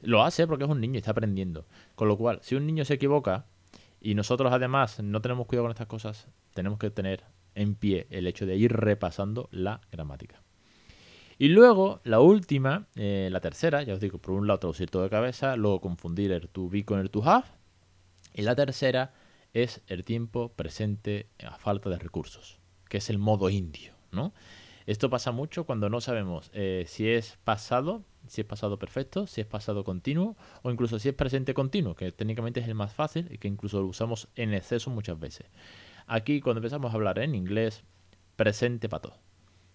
lo 0.01 0.25
hace 0.25 0.49
porque 0.49 0.65
es 0.65 0.71
un 0.71 0.81
niño 0.81 0.95
y 0.95 0.99
está 0.99 1.13
aprendiendo 1.13 1.69
con 1.95 2.09
lo 2.09 2.19
cual 2.19 2.41
si 2.43 2.57
un 2.57 2.67
niño 2.67 2.85
se 2.85 2.95
equivoca 2.95 3.47
y 4.01 4.17
nosotros 4.17 4.53
además 4.53 5.01
no 5.05 5.23
tenemos 5.23 5.47
cuidado 5.47 5.67
con 5.67 5.71
estas 5.71 5.87
cosas 5.87 6.27
tenemos 6.53 6.81
que 6.81 6.91
tener 6.91 7.23
en 7.55 7.77
pie 7.77 8.09
el 8.11 8.27
hecho 8.27 8.45
de 8.45 8.57
ir 8.57 8.73
repasando 8.73 9.49
la 9.53 9.81
gramática 9.93 10.43
y 11.39 11.49
luego, 11.49 12.01
la 12.05 12.19
última, 12.21 12.87
eh, 12.95 13.29
la 13.31 13.41
tercera, 13.41 13.83
ya 13.83 13.95
os 13.95 14.01
digo, 14.01 14.19
por 14.19 14.35
un 14.35 14.47
lado 14.47 14.61
traducir 14.61 14.89
todo 14.89 15.03
de 15.03 15.11
cabeza, 15.11 15.57
luego 15.57 15.81
confundir 15.81 16.31
el 16.31 16.49
to 16.49 16.69
be 16.69 16.85
con 16.85 17.01
el 17.01 17.11
to 17.11 17.29
have. 17.29 17.45
Y 18.35 18.43
la 18.43 18.55
tercera 18.55 19.13
es 19.55 19.81
el 19.87 20.05
tiempo 20.05 20.53
presente 20.53 21.29
a 21.43 21.57
falta 21.57 21.89
de 21.89 21.99
recursos, 21.99 22.59
que 22.89 22.99
es 22.99 23.09
el 23.09 23.19
modo 23.19 23.49
indio, 23.49 23.95
¿no? 24.13 24.35
Esto 24.87 25.09
pasa 25.09 25.33
mucho 25.33 25.65
cuando 25.65 25.89
no 25.89 26.03
sabemos 26.03 26.51
eh, 26.53 26.85
si 26.87 27.09
es 27.09 27.39
pasado, 27.45 28.03
si 28.27 28.43
es 28.43 28.47
pasado 28.47 28.79
perfecto, 28.79 29.27
si 29.27 29.41
es 29.41 29.47
pasado 29.47 29.83
continuo 29.83 30.37
o 30.63 30.71
incluso 30.71 30.99
si 30.99 31.09
es 31.09 31.15
presente 31.15 31.55
continuo, 31.55 31.95
que 31.95 32.13
técnicamente 32.13 32.61
es 32.61 32.69
el 32.69 32.75
más 32.75 32.93
fácil 32.93 33.29
y 33.31 33.39
que 33.39 33.49
incluso 33.49 33.81
lo 33.81 33.87
usamos 33.87 34.29
en 34.35 34.53
exceso 34.53 34.91
muchas 34.91 35.19
veces. 35.19 35.47
Aquí 36.07 36.41
cuando 36.41 36.59
empezamos 36.59 36.93
a 36.93 36.97
hablar 36.97 37.19
en 37.21 37.35
inglés, 37.35 37.83
presente 38.37 38.91
para 38.91 39.03
todo. 39.03 39.17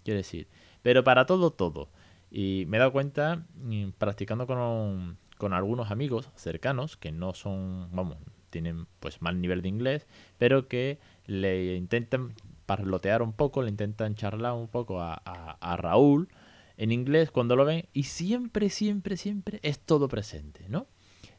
Quiere 0.03 0.19
decir, 0.19 0.47
pero 0.83 1.03
para 1.03 1.25
todo, 1.25 1.51
todo. 1.51 1.89
Y 2.29 2.65
me 2.67 2.77
he 2.77 2.79
dado 2.79 2.91
cuenta, 2.91 3.47
mm, 3.55 3.91
practicando 3.97 4.45
con, 4.45 5.17
con 5.37 5.53
algunos 5.53 5.89
amigos 5.89 6.29
cercanos, 6.35 6.97
que 6.97 7.11
no 7.11 7.33
son, 7.33 7.89
vamos, 7.91 8.17
tienen 8.49 8.87
pues 8.99 9.21
mal 9.21 9.41
nivel 9.41 9.61
de 9.61 9.69
inglés, 9.69 10.07
pero 10.37 10.67
que 10.67 10.99
le 11.25 11.75
intentan 11.75 12.33
parlotear 12.65 13.21
un 13.21 13.33
poco, 13.33 13.63
le 13.63 13.69
intentan 13.69 14.15
charlar 14.15 14.53
un 14.53 14.67
poco 14.67 15.01
a, 15.01 15.13
a, 15.15 15.77
Raúl 15.77 16.29
en 16.77 16.91
inglés 16.91 17.31
cuando 17.31 17.55
lo 17.55 17.65
ven 17.65 17.85
y 17.93 18.03
siempre, 18.03 18.69
siempre, 18.69 19.17
siempre 19.17 19.59
es 19.63 19.79
todo 19.79 20.07
presente, 20.07 20.65
¿no? 20.69 20.87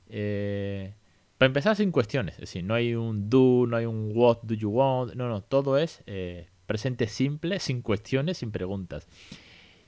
Eh, 0.09 0.95
para 1.39 1.47
empezar 1.47 1.77
sin 1.77 1.93
cuestiones, 1.93 2.35
es 2.35 2.41
decir, 2.41 2.65
no 2.65 2.75
hay 2.75 2.95
un 2.95 3.31
do, 3.31 3.67
no 3.67 3.77
hay 3.77 3.87
un 3.87 4.13
what 4.15 4.39
do 4.43 4.55
you 4.55 4.71
want, 4.71 5.15
no, 5.15 5.29
no, 5.29 5.41
todo 5.43 5.79
es 5.79 6.03
eh, 6.07 6.49
presente 6.67 7.07
simple, 7.07 7.61
sin 7.61 7.81
cuestiones, 7.83 8.39
sin 8.39 8.51
preguntas. 8.51 9.07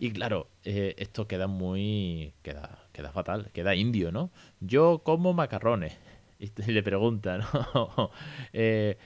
Y 0.03 0.11
claro, 0.11 0.49
eh, 0.65 0.97
esto 0.99 1.29
queda 1.29 1.47
muy. 1.47 2.35
Queda, 2.43 2.89
queda 2.93 3.13
fatal, 3.13 3.51
queda 3.53 3.77
indio, 3.77 4.11
¿no? 4.11 4.33
Yo 4.59 5.03
como 5.05 5.33
macarrones. 5.33 5.97
Y 6.43 6.51
le 6.73 6.83
pregunta, 6.83 7.39
¿no? 7.39 8.11
Eh, 8.53 8.99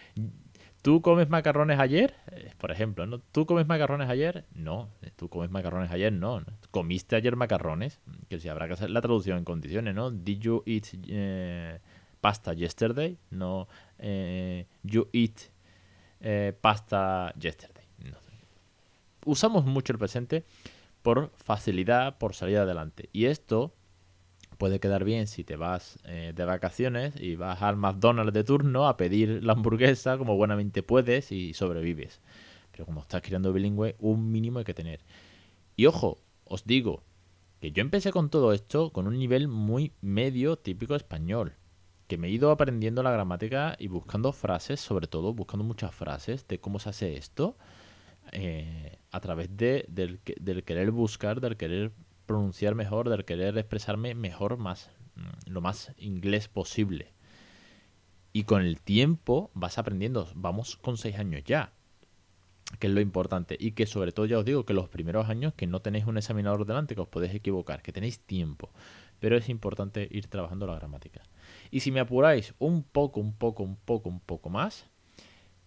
¿Tú 0.82 1.02
comes 1.02 1.28
macarrones 1.28 1.80
ayer? 1.80 2.14
Eh, 2.30 2.52
por 2.58 2.70
ejemplo, 2.70 3.06
¿no? 3.06 3.18
¿Tú 3.18 3.44
comes 3.44 3.66
macarrones 3.66 4.08
ayer? 4.08 4.44
No, 4.54 4.88
tú 5.16 5.28
comes 5.28 5.50
macarrones 5.50 5.90
ayer, 5.90 6.12
no. 6.12 6.42
¿Comiste 6.70 7.16
ayer 7.16 7.34
macarrones? 7.34 8.00
Que 8.28 8.38
si 8.38 8.48
habrá 8.48 8.68
que 8.68 8.74
hacer 8.74 8.90
la 8.90 9.00
traducción 9.00 9.38
en 9.38 9.44
condiciones, 9.44 9.94
¿no? 9.94 10.10
Did 10.12 10.38
you 10.38 10.62
eat 10.64 10.86
pasta 12.20 12.54
yesterday? 12.54 13.18
No. 13.30 13.66
you 14.84 15.08
eat 15.12 15.40
eh, 16.20 16.56
pasta 16.60 17.34
yesterday. 17.38 17.84
Usamos 19.24 19.64
mucho 19.64 19.92
el 19.92 19.98
presente 19.98 20.44
por 21.02 21.32
facilidad, 21.34 22.16
por 22.18 22.34
salir 22.34 22.58
adelante. 22.58 23.08
Y 23.12 23.26
esto 23.26 23.74
puede 24.58 24.80
quedar 24.80 25.04
bien 25.04 25.26
si 25.26 25.44
te 25.44 25.56
vas 25.56 25.98
eh, 26.04 26.32
de 26.34 26.44
vacaciones 26.44 27.14
y 27.20 27.36
vas 27.36 27.62
al 27.62 27.76
McDonald's 27.76 28.32
de 28.32 28.44
turno 28.44 28.88
a 28.88 28.96
pedir 28.96 29.42
la 29.44 29.52
hamburguesa 29.52 30.18
como 30.18 30.36
buenamente 30.36 30.82
puedes 30.82 31.32
y 31.32 31.54
sobrevives. 31.54 32.20
Pero 32.72 32.86
como 32.86 33.00
estás 33.00 33.22
creando 33.22 33.52
bilingüe, 33.52 33.96
un 33.98 34.30
mínimo 34.30 34.58
hay 34.58 34.64
que 34.64 34.74
tener. 34.74 35.00
Y 35.76 35.86
ojo, 35.86 36.18
os 36.44 36.64
digo 36.64 37.02
que 37.60 37.72
yo 37.72 37.80
empecé 37.80 38.12
con 38.12 38.30
todo 38.30 38.52
esto 38.52 38.92
con 38.92 39.06
un 39.06 39.18
nivel 39.18 39.48
muy 39.48 39.92
medio 40.00 40.56
típico 40.56 40.94
español 40.94 41.54
que 42.06 42.18
me 42.18 42.28
he 42.28 42.30
ido 42.30 42.50
aprendiendo 42.50 43.02
la 43.02 43.10
gramática 43.10 43.76
y 43.78 43.88
buscando 43.88 44.32
frases, 44.32 44.80
sobre 44.80 45.06
todo 45.06 45.34
buscando 45.34 45.64
muchas 45.64 45.94
frases 45.94 46.46
de 46.46 46.60
cómo 46.60 46.78
se 46.78 46.90
hace 46.90 47.16
esto, 47.16 47.56
eh, 48.32 48.98
a 49.10 49.20
través 49.20 49.56
de, 49.56 49.84
del, 49.88 50.20
del, 50.40 50.64
querer 50.64 50.90
buscar, 50.90 51.40
del 51.40 51.56
querer 51.56 51.92
pronunciar 52.26 52.74
mejor, 52.74 53.08
del 53.08 53.24
querer 53.24 53.56
expresarme 53.58 54.14
mejor, 54.14 54.56
más 54.56 54.90
mm, 55.14 55.50
lo 55.50 55.60
más 55.60 55.92
inglés 55.98 56.48
posible. 56.48 57.12
Y 58.32 58.44
con 58.44 58.62
el 58.62 58.80
tiempo 58.80 59.50
vas 59.54 59.78
aprendiendo. 59.78 60.28
Vamos 60.34 60.76
con 60.76 60.98
seis 60.98 61.18
años 61.18 61.42
ya 61.44 61.72
que 62.78 62.88
es 62.88 62.92
lo 62.92 63.00
importante. 63.00 63.56
Y 63.58 63.72
que 63.72 63.86
sobre 63.86 64.12
todo 64.12 64.26
ya 64.26 64.38
os 64.38 64.44
digo 64.44 64.64
que 64.64 64.74
los 64.74 64.88
primeros 64.88 65.28
años 65.28 65.54
que 65.54 65.66
no 65.66 65.80
tenéis 65.80 66.06
un 66.06 66.18
examinador 66.18 66.66
delante, 66.66 66.94
que 66.94 67.00
os 67.00 67.08
podéis 67.08 67.34
equivocar, 67.34 67.82
que 67.82 67.92
tenéis 67.92 68.20
tiempo. 68.20 68.70
Pero 69.20 69.36
es 69.36 69.48
importante 69.48 70.08
ir 70.10 70.26
trabajando 70.26 70.66
la 70.66 70.74
gramática. 70.74 71.22
Y 71.70 71.80
si 71.80 71.90
me 71.90 72.00
apuráis 72.00 72.54
un 72.58 72.82
poco, 72.82 73.20
un 73.20 73.32
poco, 73.32 73.62
un 73.62 73.76
poco, 73.76 74.08
un 74.08 74.20
poco 74.20 74.50
más, 74.50 74.86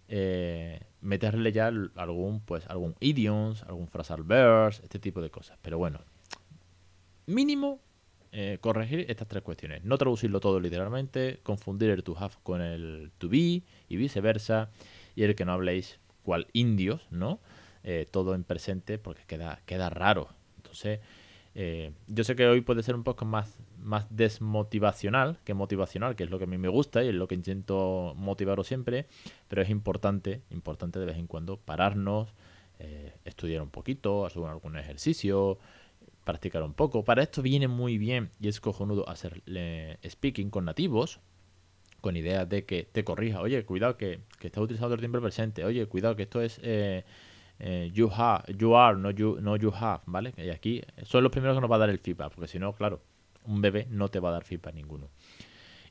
eh, 0.08 0.82
meterle 1.02 1.52
ya 1.52 1.68
algún, 1.68 2.42
pues, 2.42 2.68
algún 2.68 2.96
idioms, 3.00 3.64
algún 3.64 3.88
phrasal 3.88 4.24
verse, 4.24 4.84
este 4.84 5.00
tipo 5.00 5.22
de 5.22 5.32
cosas. 5.32 5.58
Pero 5.62 5.78
bueno, 5.78 6.02
mínimo 7.30 7.80
eh, 8.32 8.58
corregir 8.62 9.06
estas 9.10 9.28
tres 9.28 9.44
cuestiones. 9.44 9.84
No 9.84 9.98
traducirlo 9.98 10.40
todo 10.40 10.60
literalmente, 10.60 11.40
confundir 11.44 11.90
el 11.90 12.04
to 12.04 12.16
have 12.18 12.36
con 12.44 12.62
el 12.62 13.12
to 13.18 13.30
be 13.30 13.64
y 13.88 13.96
viceversa. 13.98 14.70
Y 15.16 15.24
el 15.24 15.36
que 15.36 15.46
no 15.46 15.54
habléis 15.54 16.00
cual 16.24 16.48
indios, 16.54 17.08
¿no? 17.12 17.40
Eh, 17.84 18.06
todo 18.12 18.36
en 18.36 18.44
presente 18.44 18.98
porque 18.98 19.24
queda, 19.26 19.62
queda 19.66 19.90
raro. 19.90 20.30
Entonces, 20.58 21.00
eh, 21.56 21.92
yo 22.08 22.24
sé 22.24 22.36
que 22.36 22.46
hoy 22.48 22.62
puede 22.62 22.84
ser 22.84 22.96
un 22.96 23.04
poco 23.04 23.26
más, 23.26 23.58
más 23.80 24.06
desmotivacional 24.10 25.40
que 25.44 25.54
motivacional, 25.54 26.16
que 26.16 26.24
es 26.24 26.30
lo 26.30 26.38
que 26.38 26.44
a 26.44 26.48
mí 26.48 26.58
me 26.58 26.68
gusta 26.68 27.04
y 27.04 27.10
es 27.10 27.16
lo 27.16 27.28
que 27.28 27.36
intento 27.36 28.14
motivaros 28.16 28.68
siempre, 28.68 29.08
pero 29.48 29.62
es 29.62 29.70
importante, 29.70 30.42
importante 30.52 31.00
de 31.00 31.06
vez 31.06 31.18
en 31.18 31.28
cuando 31.28 31.58
pararnos, 31.58 32.30
eh, 32.80 33.14
estudiar 33.26 33.62
un 33.62 33.70
poquito, 33.70 34.26
hacer 34.26 34.44
algún 34.44 34.78
ejercicio, 34.78 35.58
practicar 36.30 36.64
un 36.64 36.74
poco. 36.74 37.04
Para 37.04 37.24
esto 37.24 37.42
viene 37.42 37.68
muy 37.68 37.98
bien 37.98 38.30
y 38.40 38.48
es 38.48 38.60
cojonudo 38.60 39.08
hacer 39.10 39.42
speaking 40.08 40.50
con 40.50 40.66
nativos, 40.66 41.20
con 42.02 42.16
ideas 42.16 42.48
de 42.48 42.66
que 42.66 42.84
te 42.84 43.04
corrija, 43.04 43.42
oye, 43.42 43.66
cuidado 43.66 43.98
que, 43.98 44.22
que 44.40 44.48
estás 44.48 44.64
utilizando 44.64 44.94
el 44.94 45.00
tiempo 45.00 45.20
presente, 45.20 45.66
oye, 45.66 45.86
cuidado 45.88 46.16
que 46.16 46.24
esto 46.24 46.42
es 46.42 46.60
eh, 46.64 47.04
eh, 47.60 47.90
you, 47.94 48.10
have, 48.16 48.44
you 48.58 48.76
are, 48.76 48.98
no 48.98 49.12
you, 49.12 49.40
no 49.42 49.56
you 49.58 49.72
have, 49.74 50.02
¿vale? 50.06 50.34
Y 50.38 50.50
aquí 50.50 50.82
son 51.04 51.24
los 51.24 51.32
primeros 51.32 51.58
que 51.58 51.62
nos 51.62 51.72
va 51.72 51.76
a 51.76 51.80
dar 51.80 51.90
el 51.90 52.00
feedback, 52.00 52.34
porque 52.34 52.48
si 52.48 52.60
no, 52.60 52.74
claro, 52.74 53.02
un 53.46 53.62
bebé 53.62 53.88
no 53.90 54.10
te 54.10 54.20
va 54.20 54.30
a 54.30 54.34
dar 54.34 54.44
feedback 54.44 54.76
ninguno. 54.76 55.10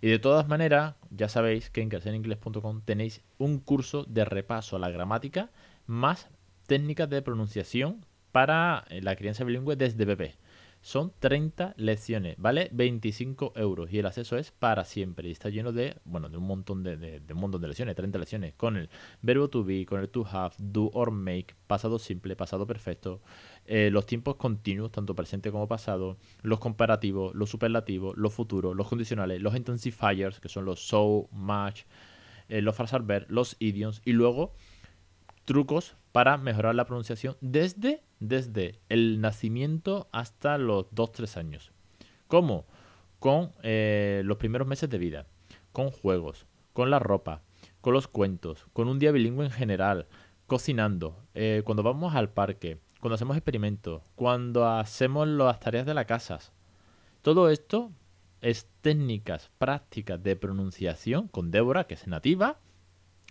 Y 0.00 0.08
de 0.08 0.18
todas 0.20 0.46
maneras, 0.46 0.94
ya 1.10 1.28
sabéis 1.28 1.70
que 1.70 1.82
en 1.82 1.88
creceningles.com 1.88 2.82
tenéis 2.84 3.22
un 3.36 3.58
curso 3.58 4.04
de 4.04 4.24
repaso 4.24 4.76
a 4.76 4.78
la 4.78 4.90
gramática 4.90 5.50
más 5.86 6.28
técnicas 6.68 7.10
de 7.10 7.22
pronunciación 7.22 8.04
para 8.38 8.84
eh, 8.88 9.02
la 9.02 9.16
crianza 9.16 9.42
bilingüe 9.42 9.74
desde 9.74 10.04
bebé. 10.04 10.36
Son 10.80 11.12
30 11.18 11.74
lecciones, 11.76 12.36
¿vale? 12.38 12.68
25 12.70 13.54
euros. 13.56 13.92
Y 13.92 13.98
el 13.98 14.06
acceso 14.06 14.38
es 14.38 14.52
para 14.52 14.84
siempre. 14.84 15.28
Y 15.28 15.32
está 15.32 15.48
lleno 15.48 15.72
de, 15.72 15.96
bueno, 16.04 16.28
de 16.28 16.36
un 16.36 16.46
montón 16.46 16.84
de, 16.84 16.96
de, 16.96 17.34
un 17.34 17.40
montón 17.40 17.60
de 17.60 17.66
lecciones, 17.66 17.96
30 17.96 18.16
lecciones. 18.16 18.54
Con 18.54 18.76
el 18.76 18.90
verbo 19.22 19.48
to 19.50 19.64
be, 19.64 19.84
con 19.86 19.98
el 19.98 20.08
to 20.08 20.24
have, 20.24 20.54
do 20.58 20.88
or 20.94 21.10
make, 21.10 21.56
pasado 21.66 21.98
simple, 21.98 22.36
pasado 22.36 22.64
perfecto. 22.64 23.20
Eh, 23.64 23.90
los 23.90 24.06
tiempos 24.06 24.36
continuos, 24.36 24.92
tanto 24.92 25.16
presente 25.16 25.50
como 25.50 25.66
pasado. 25.66 26.16
Los 26.42 26.60
comparativos, 26.60 27.34
los 27.34 27.50
superlativos, 27.50 28.16
los 28.16 28.32
futuros, 28.32 28.76
los 28.76 28.86
condicionales, 28.86 29.42
los 29.42 29.56
intensifiers, 29.56 30.38
que 30.38 30.48
son 30.48 30.64
los 30.64 30.86
so, 30.86 31.28
much, 31.32 31.80
eh, 32.48 32.62
los 32.62 32.76
frasal 32.76 33.02
ver, 33.02 33.26
los 33.28 33.56
idioms. 33.58 34.00
Y 34.04 34.12
luego 34.12 34.54
trucos 35.48 35.96
para 36.12 36.36
mejorar 36.36 36.74
la 36.74 36.84
pronunciación 36.84 37.38
desde, 37.40 38.02
desde 38.20 38.80
el 38.90 39.22
nacimiento 39.22 40.06
hasta 40.12 40.58
los 40.58 40.90
2-3 40.90 41.38
años. 41.38 41.72
¿Cómo? 42.26 42.66
Con 43.18 43.52
eh, 43.62 44.20
los 44.26 44.36
primeros 44.36 44.68
meses 44.68 44.90
de 44.90 44.98
vida, 44.98 45.26
con 45.72 45.90
juegos, 45.90 46.44
con 46.74 46.90
la 46.90 46.98
ropa, 46.98 47.40
con 47.80 47.94
los 47.94 48.08
cuentos, 48.08 48.66
con 48.74 48.88
un 48.88 48.98
día 48.98 49.10
bilingüe 49.10 49.46
en 49.46 49.50
general, 49.50 50.06
cocinando, 50.46 51.16
eh, 51.32 51.62
cuando 51.64 51.82
vamos 51.82 52.14
al 52.14 52.28
parque, 52.28 52.78
cuando 53.00 53.14
hacemos 53.14 53.38
experimentos, 53.38 54.02
cuando 54.16 54.68
hacemos 54.68 55.26
las 55.26 55.60
tareas 55.60 55.86
de 55.86 55.94
la 55.94 56.04
casa. 56.04 56.40
Todo 57.22 57.48
esto 57.48 57.90
es 58.42 58.68
técnicas 58.82 59.50
prácticas 59.56 60.22
de 60.22 60.36
pronunciación 60.36 61.26
con 61.26 61.50
Débora, 61.50 61.86
que 61.86 61.94
es 61.94 62.06
nativa, 62.06 62.58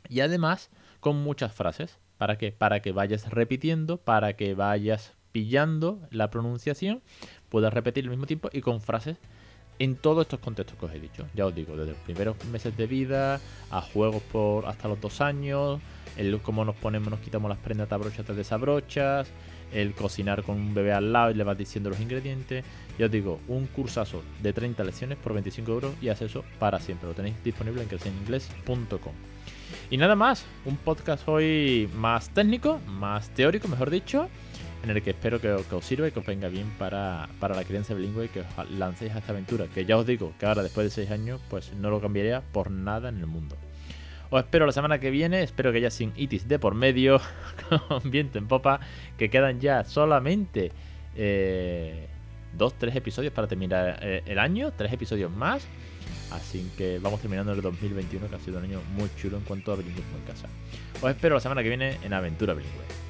y 0.09 0.21
además 0.21 0.71
con 0.99 1.21
muchas 1.21 1.53
frases. 1.53 1.99
¿Para 2.17 2.37
qué? 2.37 2.51
Para 2.51 2.81
que 2.81 2.91
vayas 2.91 3.29
repitiendo, 3.29 3.97
para 3.97 4.33
que 4.33 4.53
vayas 4.55 5.13
pillando 5.31 5.99
la 6.09 6.29
pronunciación, 6.29 7.01
puedas 7.49 7.73
repetir 7.73 8.05
al 8.05 8.09
mismo 8.09 8.25
tiempo 8.25 8.49
y 8.51 8.61
con 8.61 8.81
frases 8.81 9.17
en 9.79 9.95
todos 9.95 10.23
estos 10.23 10.39
contextos 10.39 10.77
que 10.79 10.85
os 10.85 10.93
he 10.93 10.99
dicho. 10.99 11.27
Ya 11.35 11.45
os 11.45 11.53
digo, 11.53 11.75
desde 11.75 11.91
los 11.91 12.01
primeros 12.01 12.43
meses 12.45 12.75
de 12.75 12.87
vida, 12.87 13.39
a 13.69 13.81
juegos 13.81 14.23
por 14.23 14.65
hasta 14.65 14.87
los 14.87 14.99
dos 14.99 15.21
años, 15.21 15.79
el 16.17 16.39
cómo 16.41 16.65
nos 16.65 16.75
ponemos, 16.75 17.09
nos 17.09 17.19
quitamos 17.19 17.49
las 17.49 17.59
prendas 17.59 17.91
abrochas 17.91 18.25
de 18.25 18.33
desabrochas, 18.33 19.27
el 19.71 19.93
cocinar 19.93 20.43
con 20.43 20.55
un 20.55 20.73
bebé 20.73 20.93
al 20.93 21.13
lado 21.13 21.31
y 21.31 21.35
le 21.35 21.43
vas 21.43 21.57
diciendo 21.57 21.89
los 21.89 21.99
ingredientes. 21.99 22.65
Ya 22.97 23.05
os 23.05 23.11
digo, 23.11 23.39
un 23.47 23.67
cursazo 23.67 24.23
de 24.41 24.53
30 24.53 24.83
lecciones 24.83 25.17
por 25.17 25.33
25 25.33 25.71
euros 25.71 25.93
y 26.01 26.09
acceso 26.09 26.43
para 26.57 26.79
siempre. 26.79 27.07
Lo 27.07 27.13
tenéis 27.13 27.35
disponible 27.43 27.83
en 27.83 27.89
creceninglés.com. 27.89 29.13
Y 29.89 29.97
nada 29.97 30.15
más, 30.15 30.45
un 30.65 30.77
podcast 30.77 31.27
hoy 31.27 31.89
más 31.95 32.29
técnico, 32.29 32.79
más 32.87 33.29
teórico, 33.29 33.67
mejor 33.67 33.89
dicho, 33.89 34.27
en 34.83 34.89
el 34.89 35.01
que 35.01 35.11
espero 35.11 35.39
que, 35.39 35.51
os 35.51 35.85
sirva 35.85 36.07
y 36.07 36.11
que 36.11 36.19
os 36.19 36.25
venga 36.25 36.47
bien 36.47 36.69
para, 36.77 37.27
la 37.41 37.63
crianza 37.63 37.93
bilingüe 37.93 38.25
y 38.25 38.29
que 38.29 38.41
os 38.41 38.71
lancéis 38.71 39.13
a 39.13 39.19
esta 39.19 39.31
aventura. 39.31 39.67
Que 39.73 39.85
ya 39.85 39.97
os 39.97 40.05
digo 40.05 40.33
que 40.39 40.45
ahora, 40.45 40.63
después 40.63 40.85
de 40.85 40.91
6 40.91 41.11
años, 41.11 41.41
pues 41.49 41.73
no 41.73 41.89
lo 41.89 42.01
cambiaría 42.01 42.41
por 42.41 42.71
nada 42.71 43.09
en 43.09 43.17
el 43.17 43.27
mundo. 43.27 43.55
Os 44.29 44.41
espero 44.41 44.65
la 44.65 44.73
semana 44.73 44.99
que 44.99 45.09
viene, 45.09 45.41
espero 45.41 45.71
que 45.71 45.79
ya 45.79 45.89
sin 45.89 46.11
itis 46.17 46.47
de 46.47 46.59
por 46.59 46.75
medio, 46.75 47.21
con 47.87 48.11
viento 48.11 48.37
en 48.37 48.47
popa, 48.47 48.81
que 49.17 49.29
quedan 49.29 49.61
ya 49.61 49.85
solamente 49.85 50.71
eh, 51.15 52.07
dos, 52.57 52.73
tres 52.73 52.95
episodios 52.95 53.31
para 53.33 53.47
terminar 53.47 53.99
eh, 54.01 54.23
el 54.25 54.39
año, 54.39 54.71
tres 54.75 54.91
episodios 54.91 55.31
más. 55.31 55.65
Así 56.31 56.69
que 56.77 56.99
vamos 56.99 57.19
terminando 57.21 57.53
el 57.53 57.61
2021, 57.61 58.29
que 58.29 58.35
ha 58.35 58.39
sido 58.39 58.59
un 58.59 58.65
año 58.65 58.81
muy 58.95 59.09
chulo 59.15 59.37
en 59.37 59.43
cuanto 59.43 59.71
a 59.71 59.75
bilingüismo 59.75 60.17
en 60.17 60.23
casa. 60.23 60.47
Os 61.01 61.09
espero 61.09 61.35
la 61.35 61.41
semana 61.41 61.63
que 61.63 61.69
viene 61.69 61.97
en 62.03 62.13
Aventura 62.13 62.53
Bilingüe. 62.53 63.06